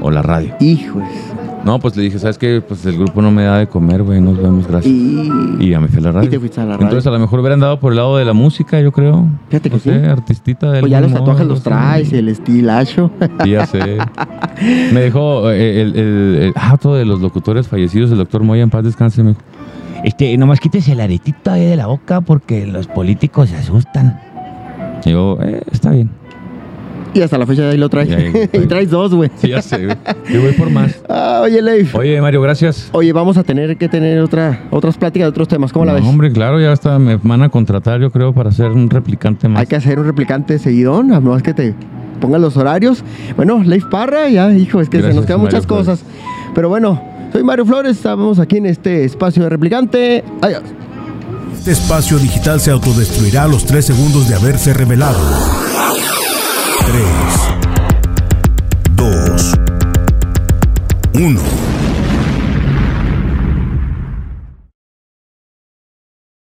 o 0.00 0.10
la 0.10 0.22
radio? 0.22 0.54
Hijos. 0.60 1.02
No, 1.64 1.78
pues 1.78 1.96
le 1.96 2.02
dije, 2.02 2.18
¿sabes 2.18 2.36
qué? 2.36 2.60
Pues 2.66 2.84
el 2.84 2.98
grupo 2.98 3.22
no 3.22 3.30
me 3.30 3.44
da 3.44 3.58
de 3.58 3.66
comer, 3.66 4.02
güey, 4.02 4.20
nos 4.20 4.36
vemos, 4.36 4.66
gracias. 4.68 4.92
Y... 4.92 5.30
Y 5.60 5.70
ya 5.70 5.80
me 5.80 5.88
fui 5.88 5.98
a 5.98 6.02
la 6.02 6.12
radio. 6.12 6.28
Y 6.28 6.30
te 6.30 6.38
fuiste 6.38 6.60
a 6.60 6.64
la 6.64 6.72
radio. 6.72 6.84
Entonces 6.84 7.06
a 7.06 7.10
lo 7.10 7.18
mejor 7.18 7.40
hubieran 7.40 7.60
dado 7.60 7.80
por 7.80 7.92
el 7.92 7.96
lado 7.96 8.18
de 8.18 8.24
la 8.26 8.34
música, 8.34 8.80
yo 8.80 8.92
creo. 8.92 9.26
Fíjate 9.48 9.70
que 9.70 9.76
no 9.76 9.80
sí. 9.82 9.88
sé, 9.90 10.06
artistita 10.06 10.70
de 10.72 10.80
Pues 10.80 10.92
ya 10.92 11.00
los 11.00 11.12
tatuajes 11.12 11.46
los 11.46 11.62
traes, 11.62 12.12
el 12.12 12.28
estilacho. 12.28 13.10
Sí, 13.44 13.50
ya 13.50 13.66
sé. 13.66 13.96
Me 14.92 15.00
dejó 15.00 15.50
eh, 15.50 15.80
el, 15.80 15.96
el, 15.96 16.36
el- 16.42 16.52
ah, 16.56 16.76
de 16.82 17.04
los 17.06 17.20
locutores 17.20 17.66
fallecidos, 17.66 18.10
el 18.10 18.18
doctor 18.18 18.42
Moya, 18.42 18.62
en 18.62 18.68
paz 18.70 18.84
descanse, 18.84 19.22
me 19.22 19.30
dijo, 19.30 19.40
Este, 20.04 20.36
nomás 20.36 20.60
quítese 20.60 20.92
el 20.92 21.00
aretito 21.00 21.50
ahí 21.50 21.64
de 21.64 21.76
la 21.76 21.86
boca 21.86 22.20
porque 22.20 22.66
los 22.66 22.86
políticos 22.88 23.48
se 23.48 23.56
asustan. 23.56 24.20
y 25.04 25.10
yo, 25.12 25.38
eh, 25.40 25.62
está 25.72 25.90
bien. 25.90 26.10
Y 27.14 27.20
hasta 27.22 27.38
la 27.38 27.46
fecha 27.46 27.62
de 27.62 27.70
ahí 27.70 27.78
lo 27.78 27.88
traes. 27.88 28.08
Y 28.08 28.14
ahí- 28.14 28.50
y 28.52 28.66
traes 28.66 28.90
dos, 28.90 29.14
güey. 29.14 29.30
Sí, 29.36 29.48
ya 29.48 29.62
sé, 29.62 29.84
güey. 29.86 29.96
Yo 30.32 30.42
voy 30.42 30.52
por 30.52 30.70
más. 30.70 30.94
Ah, 31.08 31.40
oye, 31.42 31.62
Leif. 31.62 31.94
Oye, 31.94 32.20
Mario, 32.20 32.40
gracias. 32.42 32.88
Oye, 32.92 33.12
vamos 33.12 33.36
a 33.36 33.42
tener 33.44 33.76
que 33.76 33.88
tener 33.88 34.18
otra, 34.20 34.64
otras 34.70 34.96
pláticas 34.98 35.26
de 35.26 35.30
otros 35.30 35.48
temas. 35.48 35.72
¿Cómo 35.72 35.84
la 35.84 35.92
No, 35.92 35.98
ves? 36.00 36.06
Hombre, 36.08 36.32
claro, 36.32 36.60
ya 36.60 36.72
hasta 36.72 36.98
me 36.98 37.16
van 37.16 37.42
a 37.42 37.48
contratar, 37.48 38.00
yo 38.00 38.10
creo, 38.10 38.32
para 38.34 38.50
ser 38.52 38.70
un 38.70 38.90
replicante 38.90 39.48
más. 39.48 39.60
Hay 39.60 39.66
que 39.66 39.76
hacer 39.76 39.98
un 39.98 40.06
replicante 40.06 40.58
seguidón, 40.58 41.12
a 41.12 41.20
menos 41.20 41.42
que 41.42 41.54
te 41.54 41.74
pongan 42.20 42.40
los 42.42 42.56
horarios. 42.56 43.04
Bueno, 43.36 43.62
Leif 43.62 43.84
Parra, 43.86 44.28
ya, 44.28 44.50
hijo, 44.52 44.80
es 44.80 44.88
que 44.88 45.00
se 45.02 45.12
nos 45.14 45.24
quedan 45.26 45.40
Mario 45.42 45.58
muchas 45.58 45.66
Flores. 45.66 45.86
cosas. 45.86 46.04
Pero 46.54 46.68
bueno, 46.68 47.00
soy 47.32 47.42
Mario 47.44 47.64
Flores, 47.66 47.96
estamos 47.96 48.38
aquí 48.38 48.56
en 48.56 48.66
este 48.66 49.04
espacio 49.04 49.42
de 49.44 49.48
replicante. 49.50 50.24
Adiós. 50.40 50.62
Este 51.52 51.72
espacio 51.72 52.18
digital 52.18 52.60
se 52.60 52.70
autodestruirá 52.70 53.44
a 53.44 53.48
los 53.48 53.64
3 53.66 53.84
segundos 53.84 54.28
de 54.28 54.34
haberse 54.34 54.74
revelado. 54.74 55.18
3, 56.86 57.00
2, 58.96 59.04
1. 61.14 61.63